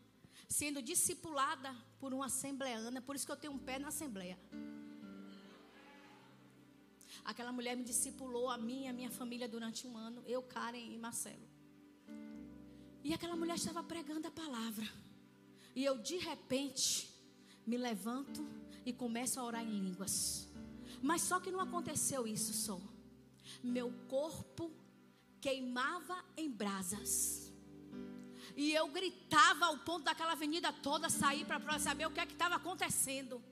sendo 0.47 0.83
discipulada 0.83 1.75
por 1.99 2.12
uma 2.12 2.27
assembleana, 2.27 3.01
por 3.01 3.16
isso 3.16 3.25
que 3.25 3.33
eu 3.33 3.37
tenho 3.45 3.55
um 3.55 3.59
pé 3.59 3.79
na 3.79 3.89
assembleia. 3.89 4.39
Aquela 7.25 7.51
mulher 7.51 7.75
me 7.75 7.83
discipulou, 7.83 8.51
a 8.51 8.59
mim 8.59 8.83
e 8.85 8.89
a 8.89 8.93
minha 8.93 9.11
família, 9.11 9.49
durante 9.49 9.87
um 9.87 9.97
ano, 9.97 10.23
eu, 10.27 10.43
Karen 10.43 10.87
e 10.97 10.99
Marcelo. 10.99 11.49
E 13.03 13.14
aquela 13.14 13.37
mulher 13.37 13.57
estava 13.57 13.83
pregando 13.83 14.29
a 14.29 14.31
palavra. 14.31 14.87
E 15.75 15.83
eu, 15.83 15.97
de 15.97 16.18
repente, 16.18 17.11
me 17.66 17.76
levanto 17.76 18.46
e 18.84 18.92
começo 18.92 19.38
a 19.38 19.44
orar 19.44 19.62
em 19.62 19.80
línguas. 19.80 20.48
Mas 21.00 21.22
só 21.22 21.40
que 21.40 21.50
não 21.50 21.60
aconteceu 21.60 22.26
isso 22.26 22.52
só. 22.52 22.80
Meu 23.62 23.92
corpo 24.08 24.70
queimava 25.40 26.24
em 26.36 26.50
brasas. 26.50 27.52
E 28.56 28.72
eu 28.72 28.88
gritava 28.88 29.66
ao 29.66 29.78
ponto 29.78 30.04
daquela 30.04 30.32
avenida 30.32 30.72
toda 30.72 31.08
sair 31.08 31.44
para 31.44 31.78
saber 31.78 32.06
o 32.06 32.10
que 32.10 32.20
é 32.20 32.26
que 32.26 32.32
estava 32.32 32.56
acontecendo. 32.56 33.42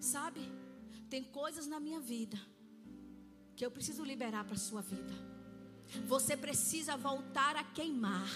Sabe? 0.00 0.40
Tem 1.08 1.22
coisas 1.22 1.66
na 1.66 1.78
minha 1.78 2.00
vida 2.00 2.38
que 3.56 3.64
eu 3.64 3.70
preciso 3.70 4.04
liberar 4.04 4.44
para 4.44 4.54
a 4.54 4.58
sua 4.58 4.80
vida. 4.80 5.12
Você 6.06 6.36
precisa 6.36 6.96
voltar 6.96 7.56
a 7.56 7.64
queimar. 7.64 8.28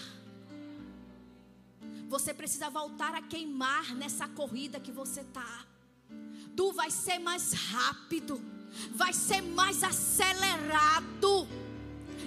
Você 2.08 2.32
precisa 2.32 2.70
voltar 2.70 3.14
a 3.14 3.22
queimar 3.22 3.94
nessa 3.94 4.28
corrida 4.28 4.78
que 4.78 4.92
você 4.92 5.24
tá. 5.24 5.66
Tu 6.56 6.72
vai 6.72 6.90
ser 6.90 7.18
mais 7.18 7.52
rápido, 7.52 8.40
vai 8.92 9.12
ser 9.12 9.42
mais 9.42 9.82
acelerado. 9.82 11.46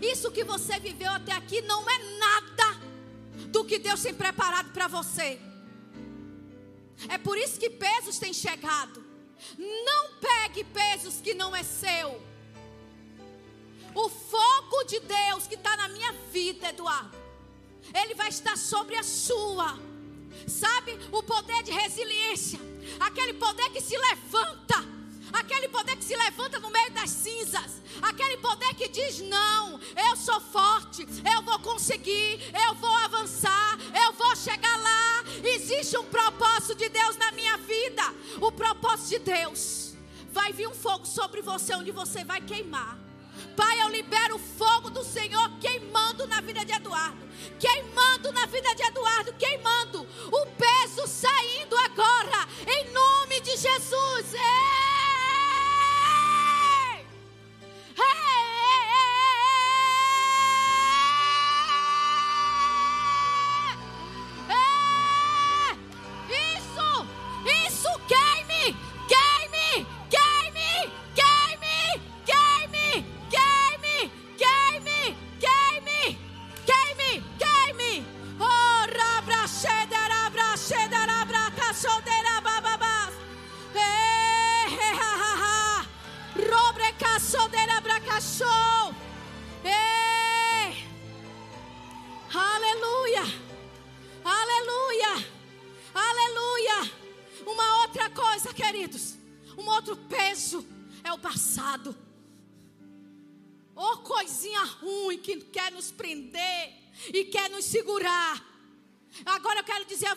Isso 0.01 0.31
que 0.31 0.43
você 0.43 0.79
viveu 0.79 1.11
até 1.11 1.31
aqui 1.31 1.61
não 1.61 1.89
é 1.89 1.97
nada 2.17 2.79
do 3.47 3.65
que 3.65 3.79
Deus 3.79 4.01
tem 4.01 4.13
preparado 4.13 4.71
para 4.71 4.87
você. 4.87 5.39
É 7.07 7.17
por 7.17 7.37
isso 7.37 7.59
que 7.59 7.69
pesos 7.69 8.19
têm 8.19 8.33
chegado. 8.33 9.03
Não 9.57 10.15
pegue 10.19 10.63
pesos 10.65 11.21
que 11.21 11.33
não 11.33 11.55
é 11.55 11.63
seu. 11.63 12.21
O 13.95 14.09
fogo 14.09 14.83
de 14.83 14.99
Deus 14.99 15.47
que 15.47 15.55
está 15.55 15.75
na 15.77 15.87
minha 15.87 16.11
vida, 16.31 16.69
Eduardo, 16.69 17.17
ele 17.93 18.13
vai 18.15 18.30
estar 18.30 18.57
sobre 18.57 18.95
a 18.95 19.03
sua. 19.03 19.77
Sabe 20.47 20.97
o 21.11 21.21
poder 21.23 21.63
de 21.63 21.71
resiliência, 21.71 22.59
aquele 22.99 23.34
poder 23.34 23.69
que 23.71 23.82
se 23.82 23.97
levanta, 23.97 24.86
aquele 25.34 25.67
poder 25.67 25.95
que 25.95 26.03
se 26.03 26.15
levanta 26.15 26.59
no 26.59 26.69
meio 26.69 26.91
das 26.91 27.09
cinzas, 27.09 27.82
aquele 28.01 28.38
poder 28.38 28.73
que 28.75 28.88
diz: 28.88 29.19
Não, 29.19 29.80
eu 30.09 30.15
sou 30.15 30.39
forte, 30.39 31.05
eu 31.36 31.41
vou 31.41 31.59
conseguir, 31.59 32.39
eu 32.67 32.75
vou 32.75 32.95
avançar, 32.97 33.77
eu 34.05 34.13
vou 34.13 34.36
chegar 34.36 34.77
lá. 34.77 35.23
Existe 35.43 35.97
um 35.97 36.05
propósito 36.05 36.75
de 36.75 36.89
Deus 36.89 37.15
na 37.17 37.32
minha 37.32 37.57
vida. 37.57 38.03
O 38.41 38.51
propósito 38.51 39.09
de 39.09 39.19
Deus 39.19 39.93
vai 40.32 40.53
vir 40.53 40.67
um 40.67 40.75
fogo 40.75 41.05
sobre 41.05 41.41
você, 41.41 41.75
onde 41.75 41.91
você 41.91 42.23
vai 42.23 42.41
queimar. 42.41 43.09
Pai, 43.55 43.81
eu 43.81 43.89
libero 43.89 44.35
o 44.35 44.39
fogo 44.39 44.89
do 44.89 45.03
Senhor 45.03 45.49
queimando 45.59 46.27
na 46.27 46.41
vida 46.41 46.63
de 46.65 46.71
Eduardo, 46.73 47.27
queimando 47.59 48.31
na 48.31 48.45
vida 48.45 48.73
de 48.75 48.83
Eduardo, 48.83 49.33
queimando 49.33 50.07
o 50.31 50.45
peso 50.47 51.07
saindo 51.07 51.75
agora, 51.77 52.47
em 52.67 52.91
nome 52.91 53.41
de 53.41 53.51
Jesus. 53.57 54.33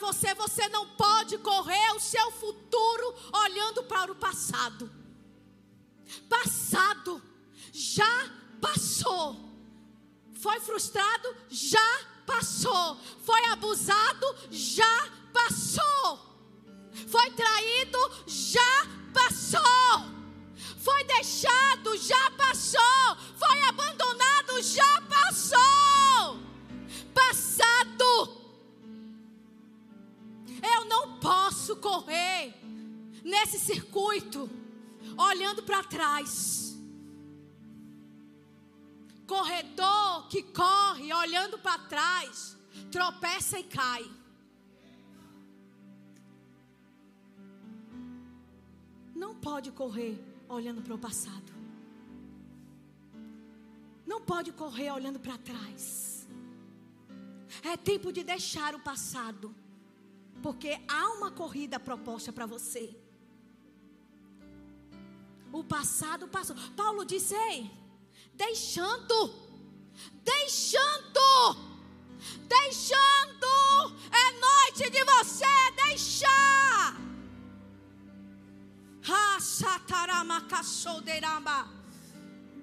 você, 0.02 0.34
você 0.34 0.68
não 0.68 0.86
pode 0.88 1.38
correr 1.38 1.92
o 1.94 2.00
seu 2.00 2.30
futuro 2.32 3.14
olhando 3.32 3.84
para 3.84 4.10
o 4.10 4.16
passado. 4.16 4.90
Passado 6.28 7.22
já 7.72 8.30
passou. 8.60 9.36
Foi 10.34 10.58
frustrado? 10.60 11.36
Já 11.48 12.00
passou. 12.26 12.98
Foi 13.24 13.44
abusado? 13.46 14.26
Já 14.50 15.08
passou. 15.32 16.18
Foi 17.06 17.30
traído? 17.30 17.98
Já 18.26 18.86
passou. 19.14 19.62
Foi 20.78 21.04
deixado? 21.04 21.96
Já 21.96 22.30
passou. 22.32 23.16
Foi 23.38 23.62
abandonado? 23.62 24.60
Já 24.62 25.00
passou. 25.02 25.91
Posso 31.72 31.76
correr 31.76 32.54
nesse 33.24 33.58
circuito 33.58 34.50
olhando 35.16 35.62
para 35.62 35.82
trás. 35.84 36.76
Corredor 39.26 40.28
que 40.28 40.42
corre 40.42 41.12
olhando 41.12 41.58
para 41.58 41.78
trás, 41.78 42.56
tropeça 42.90 43.58
e 43.58 43.64
cai. 43.64 44.10
Não 49.14 49.34
pode 49.34 49.70
correr 49.70 50.18
olhando 50.48 50.82
para 50.82 50.94
o 50.94 50.98
passado. 50.98 51.52
Não 54.04 54.20
pode 54.20 54.52
correr 54.52 54.90
olhando 54.90 55.18
para 55.20 55.38
trás. 55.38 56.26
É 57.62 57.76
tempo 57.76 58.12
de 58.12 58.22
deixar 58.22 58.74
o 58.74 58.80
passado. 58.80 59.54
Porque 60.42 60.80
há 60.88 61.08
uma 61.10 61.30
corrida 61.30 61.78
proposta 61.78 62.32
para 62.32 62.46
você. 62.46 62.96
O 65.52 65.62
passado 65.62 66.26
passou. 66.28 66.56
Paulo 66.76 67.04
disse: 67.04 67.34
Ei, 67.34 67.70
deixando, 68.34 69.34
deixando, 70.24 71.56
deixando. 72.48 73.52
É 74.10 74.32
noite 74.32 74.90
de 74.90 75.04
você 75.04 75.46
deixar. 75.86 76.96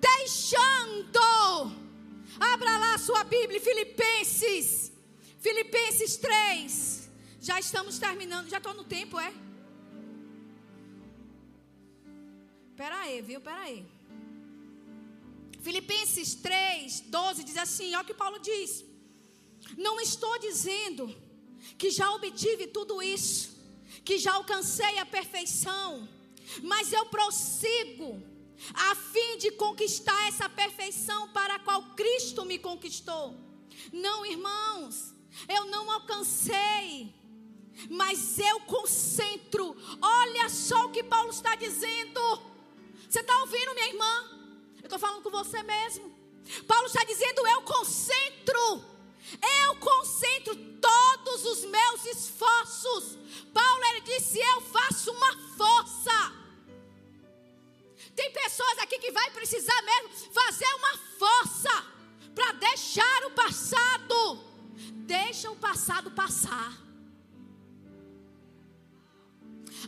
Deixando. 0.02 1.76
Abra 2.40 2.78
lá 2.78 2.98
sua 2.98 3.24
Bíblia, 3.24 3.60
Filipenses. 3.60 4.92
Filipenses 5.40 6.18
3. 6.18 6.99
Já 7.42 7.60
estamos 7.60 7.98
terminando. 8.00 8.50
Já 8.50 8.58
estou 8.58 8.74
no 8.74 8.84
tempo, 8.84 9.20
é? 9.20 9.34
Pera 12.76 13.00
aí, 13.02 13.22
viu? 13.22 13.42
Pera 13.42 13.62
aí. 13.62 13.86
Filipenses 15.62 16.36
3, 16.36 17.02
12 17.02 17.44
diz 17.44 17.58
assim: 17.58 17.94
olha 17.94 18.04
o 18.04 18.06
que 18.06 18.14
Paulo 18.14 18.40
diz. 18.40 18.86
Não 19.78 20.00
estou 20.00 20.40
dizendo 20.40 21.16
que 21.78 21.90
já 21.90 22.10
obtive 22.12 22.68
tudo 22.68 23.02
isso, 23.02 23.58
que 24.04 24.18
já 24.18 24.34
alcancei 24.34 24.98
a 24.98 25.06
perfeição, 25.06 26.08
mas 26.64 26.94
eu 26.94 27.06
prossigo 27.08 28.22
a 28.74 28.96
fim 28.96 29.38
de 29.38 29.52
conquistar 29.52 30.28
essa 30.28 30.50
perfeição 30.50 31.30
para 31.30 31.56
a 31.56 31.60
qual 31.60 31.82
Cristo 31.96 32.46
me 32.46 32.58
conquistou. 32.58 33.36
Não, 33.92 34.26
irmãos, 34.26 35.14
eu 35.48 35.66
não 35.66 35.92
alcancei, 35.92 37.14
mas 37.90 38.40
eu 38.40 38.60
concentro. 38.62 39.76
Olha 40.02 40.50
só 40.50 40.86
o 40.86 40.92
que 40.92 41.04
Paulo 41.04 41.30
está 41.30 41.56
dizendo. 41.56 42.42
Você 43.08 43.22
está 43.22 43.38
ouvindo, 43.40 43.74
minha 43.74 43.88
irmã? 43.88 44.40
Eu 44.78 44.86
estou 44.86 45.00
falando 45.00 45.22
com 45.22 45.30
você 45.30 45.62
mesmo. 45.64 46.14
Paulo 46.68 46.88
está 46.88 47.04
dizendo: 47.04 47.48
eu 47.48 47.62
concentro, 47.62 48.84
eu 49.64 49.76
concentro 49.76 50.56
todos 50.82 51.46
os 51.46 51.66
meus 51.66 52.06
esforços. 52.06 53.18
Paulo 53.54 53.84
ele 53.86 54.02
disse: 54.02 54.40
eu 54.40 54.62
faço 54.62 55.12
uma 55.12 55.38
força. 55.58 56.40
Tem 58.16 58.32
pessoas 58.32 58.80
aqui 58.80 59.00
que 59.00 59.12
vai 59.12 59.32
precisar 59.32 59.82
mesmo 59.84 60.10
fazer 60.34 60.68
uma 60.76 60.98
força 61.18 61.86
para 62.36 62.52
deixar 62.54 63.26
o 63.26 63.32
passado. 63.32 64.44
Deixa 65.06 65.50
o 65.50 65.56
passado 65.56 66.12
passar. 66.12 66.89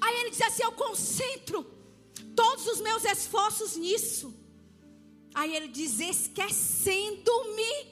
Aí 0.02 0.20
ele 0.22 0.32
diz 0.32 0.42
assim: 0.42 0.64
eu 0.64 0.72
concentro 0.72 1.64
todos 2.36 2.66
os 2.68 2.82
meus 2.82 3.06
esforços 3.06 3.78
nisso. 3.78 4.34
Aí 5.34 5.56
ele 5.56 5.68
diz: 5.68 6.00
esquecendo-me 6.00 7.92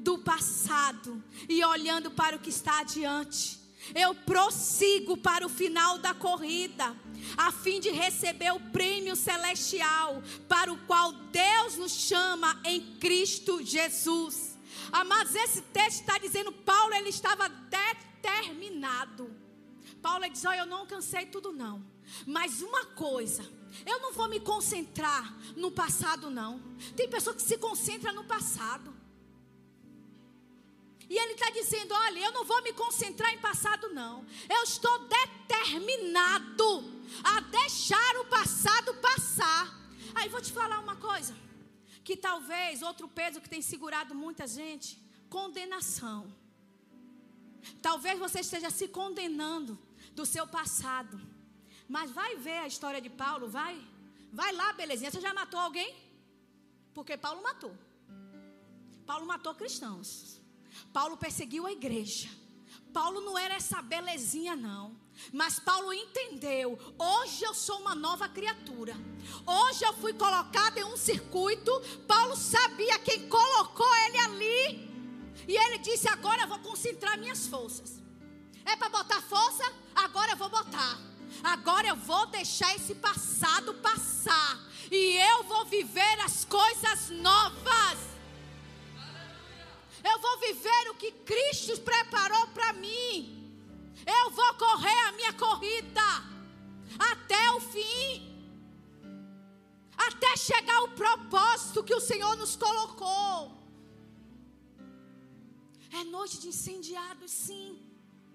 do 0.00 0.18
passado 0.18 1.22
e 1.48 1.62
olhando 1.64 2.10
para 2.10 2.36
o 2.36 2.40
que 2.40 2.50
está 2.50 2.80
adiante. 2.80 3.60
Eu 3.94 4.14
prossigo 4.14 5.16
para 5.16 5.44
o 5.44 5.48
final 5.48 5.98
da 5.98 6.14
corrida, 6.14 6.94
a 7.36 7.50
fim 7.50 7.80
de 7.80 7.90
receber 7.90 8.52
o 8.52 8.60
prêmio 8.70 9.16
celestial 9.16 10.22
para 10.48 10.72
o 10.72 10.78
qual 10.86 11.12
Deus 11.12 11.76
nos 11.76 11.92
chama 11.92 12.60
em 12.64 12.96
Cristo 12.98 13.64
Jesus. 13.64 14.56
Amados, 14.92 15.34
esse 15.34 15.62
texto 15.62 16.00
está 16.00 16.18
dizendo 16.18 16.52
Paulo 16.52 16.94
ele 16.94 17.08
estava 17.08 17.48
determinado. 17.48 19.30
Paulo 20.02 20.28
diz: 20.28 20.44
"Olha, 20.44 20.60
eu 20.60 20.66
não 20.66 20.78
alcancei 20.78 21.26
tudo 21.26 21.52
não, 21.52 21.84
mas 22.26 22.62
uma 22.62 22.86
coisa 22.86 23.60
eu 23.86 24.00
não 24.00 24.12
vou 24.12 24.28
me 24.28 24.40
concentrar 24.40 25.32
no 25.56 25.70
passado, 25.70 26.30
não. 26.30 26.60
Tem 26.96 27.08
pessoa 27.08 27.34
que 27.34 27.42
se 27.42 27.56
concentra 27.58 28.12
no 28.12 28.24
passado. 28.24 28.94
E 31.08 31.16
ele 31.16 31.32
está 31.32 31.50
dizendo: 31.50 31.94
olha, 31.94 32.20
eu 32.20 32.32
não 32.32 32.44
vou 32.44 32.62
me 32.62 32.72
concentrar 32.72 33.32
em 33.32 33.38
passado, 33.38 33.88
não. 33.90 34.24
Eu 34.48 34.62
estou 34.62 35.08
determinado 35.08 36.84
a 37.22 37.40
deixar 37.40 38.16
o 38.18 38.26
passado 38.26 38.94
passar. 38.94 39.78
Aí 40.14 40.28
vou 40.28 40.40
te 40.40 40.52
falar 40.52 40.78
uma 40.80 40.96
coisa: 40.96 41.36
que 42.04 42.16
talvez 42.16 42.82
outro 42.82 43.08
peso 43.08 43.40
que 43.40 43.48
tem 43.48 43.62
segurado 43.62 44.14
muita 44.14 44.46
gente 44.46 45.00
condenação. 45.28 46.32
Talvez 47.80 48.18
você 48.18 48.40
esteja 48.40 48.68
se 48.68 48.88
condenando 48.88 49.78
do 50.14 50.24
seu 50.26 50.46
passado. 50.46 51.20
Mas 51.88 52.10
vai 52.10 52.36
ver 52.36 52.58
a 52.58 52.66
história 52.66 53.00
de 53.00 53.10
Paulo, 53.10 53.48
vai. 53.48 53.80
Vai 54.32 54.52
lá, 54.52 54.72
belezinha. 54.72 55.10
Você 55.10 55.20
já 55.20 55.34
matou 55.34 55.58
alguém? 55.58 55.94
Porque 56.94 57.16
Paulo 57.16 57.42
matou. 57.42 57.74
Paulo 59.06 59.26
matou 59.26 59.54
cristãos. 59.54 60.40
Paulo 60.92 61.16
perseguiu 61.16 61.66
a 61.66 61.72
igreja. 61.72 62.28
Paulo 62.92 63.20
não 63.20 63.36
era 63.38 63.54
essa 63.54 63.80
belezinha, 63.82 64.54
não. 64.56 64.96
Mas 65.32 65.58
Paulo 65.58 65.92
entendeu: 65.92 66.78
hoje 66.98 67.44
eu 67.44 67.54
sou 67.54 67.80
uma 67.80 67.94
nova 67.94 68.28
criatura. 68.28 68.96
Hoje 69.46 69.84
eu 69.84 69.92
fui 69.94 70.12
colocado 70.12 70.78
em 70.78 70.84
um 70.84 70.96
circuito. 70.96 71.72
Paulo 72.06 72.36
sabia 72.36 72.98
quem 73.00 73.28
colocou 73.28 73.94
ele 74.06 74.18
ali. 74.18 74.90
E 75.46 75.56
ele 75.56 75.78
disse: 75.78 76.08
agora 76.08 76.42
eu 76.42 76.48
vou 76.48 76.58
concentrar 76.60 77.18
minhas 77.18 77.46
forças. 77.46 77.99
É 78.72 78.76
para 78.76 78.88
botar 78.88 79.20
força? 79.20 79.64
Agora 79.94 80.32
eu 80.32 80.36
vou 80.36 80.48
botar. 80.48 80.98
Agora 81.42 81.88
eu 81.88 81.96
vou 81.96 82.26
deixar 82.26 82.74
esse 82.76 82.94
passado 82.94 83.74
passar. 83.74 84.58
E 84.90 85.16
eu 85.30 85.42
vou 85.44 85.64
viver 85.66 86.20
as 86.20 86.44
coisas 86.44 87.10
novas. 87.10 87.98
Eu 90.04 90.18
vou 90.20 90.38
viver 90.38 90.90
o 90.90 90.94
que 90.94 91.10
Cristo 91.30 91.80
preparou 91.80 92.46
para 92.48 92.72
mim. 92.74 93.14
Eu 94.06 94.30
vou 94.30 94.54
correr 94.54 95.00
a 95.08 95.12
minha 95.12 95.32
corrida 95.32 96.08
até 96.98 97.50
o 97.52 97.60
fim. 97.60 98.28
Até 99.96 100.36
chegar 100.36 100.76
ao 100.76 100.88
propósito 100.88 101.84
que 101.84 101.94
o 101.94 102.00
Senhor 102.00 102.36
nos 102.36 102.56
colocou. 102.56 103.52
É 105.92 106.04
noite 106.04 106.40
de 106.40 106.48
incendiados, 106.48 107.30
sim. 107.30 107.89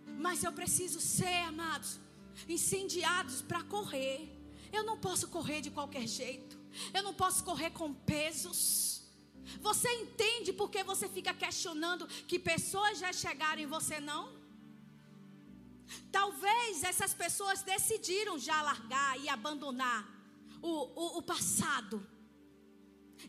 Mas 0.05 0.43
eu 0.43 0.51
preciso 0.51 0.99
ser, 0.99 1.41
amados, 1.47 1.99
incendiados 2.47 3.41
para 3.41 3.63
correr. 3.63 4.31
Eu 4.71 4.83
não 4.83 4.97
posso 4.97 5.27
correr 5.27 5.61
de 5.61 5.71
qualquer 5.71 6.07
jeito. 6.07 6.57
Eu 6.93 7.03
não 7.03 7.13
posso 7.13 7.43
correr 7.43 7.71
com 7.71 7.93
pesos. 7.93 9.03
Você 9.61 9.89
entende 9.89 10.51
por 10.51 10.69
que 10.69 10.83
você 10.83 11.07
fica 11.07 11.33
questionando 11.33 12.07
que 12.27 12.37
pessoas 12.39 12.99
já 12.99 13.13
chegaram 13.13 13.61
e 13.61 13.65
você 13.65 13.99
não? 13.99 14.33
Talvez 16.11 16.83
essas 16.83 17.13
pessoas 17.13 17.61
decidiram 17.61 18.39
já 18.39 18.61
largar 18.61 19.19
e 19.19 19.29
abandonar 19.29 20.09
o, 20.61 20.69
o, 20.69 21.17
o 21.19 21.21
passado. 21.21 22.05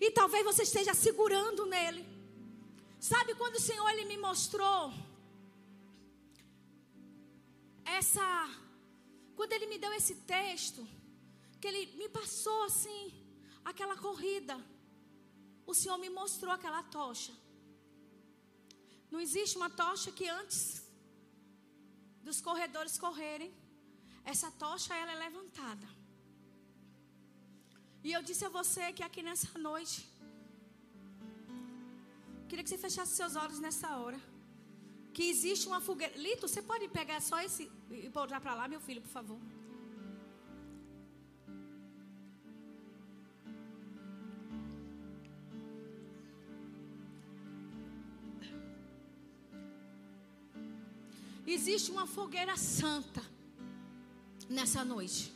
E 0.00 0.10
talvez 0.10 0.44
você 0.44 0.62
esteja 0.62 0.94
segurando 0.94 1.66
nele. 1.66 2.04
Sabe 2.98 3.34
quando 3.34 3.56
o 3.56 3.60
Senhor 3.60 3.88
ele 3.90 4.06
me 4.06 4.16
mostrou 4.16 4.92
essa 7.99 8.26
quando 9.37 9.53
ele 9.53 9.66
me 9.72 9.78
deu 9.78 9.93
esse 9.93 10.14
texto, 10.37 10.82
que 11.61 11.68
ele 11.68 11.82
me 12.01 12.09
passou 12.09 12.64
assim, 12.64 13.03
aquela 13.64 13.97
corrida, 14.07 14.57
o 15.66 15.74
Senhor 15.74 15.99
me 15.99 16.09
mostrou 16.09 16.53
aquela 16.53 16.82
tocha. 16.82 17.32
Não 19.11 19.20
existe 19.20 19.57
uma 19.57 19.70
tocha 19.82 20.11
que 20.18 20.26
antes 20.28 20.82
dos 22.22 22.41
corredores 22.41 22.97
correrem, 22.99 23.53
essa 24.24 24.51
tocha 24.64 24.95
ela 24.95 25.12
é 25.12 25.18
levantada. 25.26 25.87
E 28.03 28.12
eu 28.12 28.22
disse 28.22 28.45
a 28.45 28.49
você 28.49 28.93
que 28.93 29.03
aqui 29.09 29.22
nessa 29.28 29.59
noite, 29.59 29.99
queria 32.49 32.64
que 32.64 32.70
você 32.70 32.78
fechasse 32.78 33.14
seus 33.20 33.37
olhos 33.37 33.61
nessa 33.66 33.89
hora. 33.99 34.20
Que 35.16 35.30
existe 35.30 35.66
uma 35.66 35.80
fogueira. 35.80 36.14
Lito, 36.18 36.46
você 36.46 36.60
pode 36.70 36.86
pegar 36.88 37.22
só 37.22 37.36
esse 37.40 37.62
e 37.90 38.08
voltar 38.16 38.38
para 38.38 38.54
lá, 38.54 38.68
meu 38.68 38.80
filho, 38.86 39.00
por 39.00 39.08
favor. 39.08 39.38
Existe 51.46 51.90
uma 51.90 52.06
fogueira 52.06 52.54
santa 52.58 53.22
nessa 54.50 54.84
noite. 54.84 55.32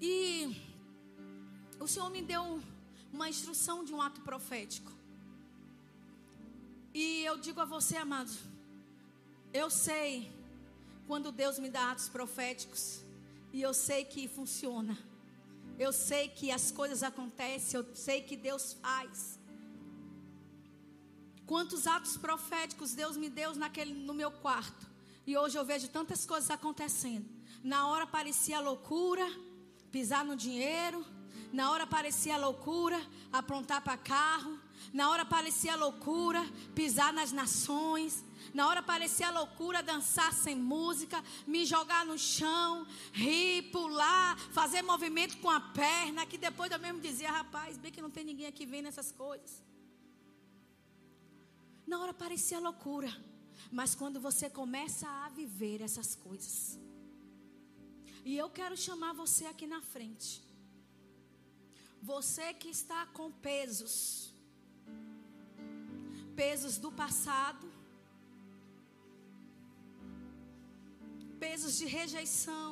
E 0.00 0.56
o 1.78 1.86
Senhor 1.86 2.08
me 2.08 2.22
deu 2.22 2.58
uma 3.12 3.28
instrução 3.28 3.84
de 3.84 3.92
um 3.92 4.00
ato 4.00 4.22
profético. 4.22 4.93
E 6.94 7.24
eu 7.24 7.36
digo 7.36 7.60
a 7.60 7.64
você, 7.64 7.96
amado, 7.96 8.30
eu 9.52 9.68
sei 9.68 10.32
quando 11.08 11.32
Deus 11.32 11.58
me 11.58 11.68
dá 11.68 11.90
atos 11.90 12.08
proféticos, 12.08 13.00
e 13.52 13.60
eu 13.60 13.74
sei 13.74 14.04
que 14.04 14.28
funciona. 14.28 14.96
Eu 15.76 15.92
sei 15.92 16.28
que 16.28 16.52
as 16.52 16.70
coisas 16.70 17.02
acontecem, 17.02 17.80
eu 17.80 17.96
sei 17.96 18.22
que 18.22 18.36
Deus 18.36 18.74
faz. 18.74 19.40
Quantos 21.46 21.86
atos 21.86 22.16
proféticos 22.16 22.94
Deus 22.94 23.16
me 23.16 23.28
deu 23.28 23.54
naquele, 23.56 23.92
no 23.92 24.14
meu 24.14 24.30
quarto. 24.30 24.86
E 25.26 25.36
hoje 25.36 25.58
eu 25.58 25.64
vejo 25.64 25.88
tantas 25.88 26.24
coisas 26.24 26.48
acontecendo. 26.48 27.28
Na 27.62 27.88
hora 27.88 28.06
parecia 28.06 28.60
loucura, 28.60 29.26
pisar 29.90 30.24
no 30.24 30.36
dinheiro. 30.36 31.04
Na 31.52 31.70
hora 31.70 31.86
parecia 31.86 32.36
loucura, 32.36 33.00
aprontar 33.32 33.82
para 33.82 33.96
carro. 33.96 34.58
Na 34.92 35.10
hora 35.10 35.24
parecia 35.24 35.76
loucura, 35.76 36.42
pisar 36.74 37.12
nas 37.12 37.32
nações. 37.32 38.24
Na 38.52 38.68
hora 38.68 38.82
parecia 38.82 39.30
loucura 39.30 39.82
dançar 39.82 40.32
sem 40.32 40.54
música, 40.56 41.22
me 41.46 41.64
jogar 41.64 42.04
no 42.06 42.18
chão, 42.18 42.86
rir, 43.12 43.70
pular, 43.72 44.38
fazer 44.52 44.82
movimento 44.82 45.38
com 45.38 45.50
a 45.50 45.60
perna, 45.60 46.26
que 46.26 46.38
depois 46.38 46.70
eu 46.70 46.78
mesmo 46.78 47.00
dizia, 47.00 47.30
rapaz, 47.30 47.76
bem 47.76 47.90
que 47.90 48.02
não 48.02 48.10
tem 48.10 48.24
ninguém 48.24 48.46
aqui 48.46 48.66
vendo 48.66 48.88
essas 48.88 49.10
coisas. 49.10 49.62
Na 51.86 51.98
hora 52.00 52.14
parecia 52.14 52.58
loucura, 52.60 53.10
mas 53.70 53.94
quando 53.94 54.20
você 54.20 54.48
começa 54.48 55.08
a 55.08 55.28
viver 55.30 55.80
essas 55.80 56.14
coisas, 56.14 56.78
e 58.24 58.36
eu 58.36 58.48
quero 58.48 58.76
chamar 58.76 59.12
você 59.12 59.46
aqui 59.46 59.66
na 59.66 59.80
frente, 59.80 60.42
você 62.00 62.52
que 62.54 62.68
está 62.68 63.06
com 63.06 63.30
pesos, 63.30 64.33
pesos 66.42 66.74
do 66.84 66.90
passado, 67.02 67.66
pesos 71.46 71.72
de 71.80 71.86
rejeição, 71.98 72.70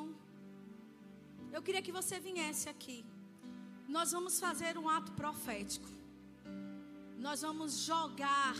eu 1.56 1.62
queria 1.62 1.82
que 1.86 1.96
você 2.00 2.18
viesse 2.28 2.68
aqui. 2.74 2.98
Nós 3.96 4.12
vamos 4.16 4.40
fazer 4.46 4.74
um 4.82 4.88
ato 4.98 5.12
profético. 5.22 5.90
Nós 7.26 7.42
vamos 7.46 7.72
jogar 7.90 8.56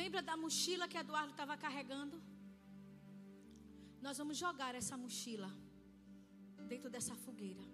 Lembra 0.00 0.20
da 0.22 0.36
mochila 0.36 0.88
que 0.90 0.98
Eduardo 1.02 1.32
estava 1.32 1.56
carregando? 1.64 2.16
Nós 4.00 4.16
vamos 4.20 4.36
jogar 4.44 4.74
essa 4.80 4.96
mochila 4.96 5.50
dentro 6.68 6.88
dessa 6.88 7.14
fogueira. 7.24 7.64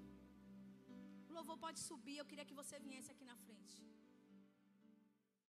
O 1.28 1.32
louvor 1.32 1.58
pode 1.58 1.78
subir. 1.88 2.16
Eu 2.18 2.24
queria 2.24 2.44
que 2.44 2.54
você 2.54 2.78
viesse 2.78 3.10
aqui 3.10 3.24
na 3.24 3.36
frente. 3.36 3.45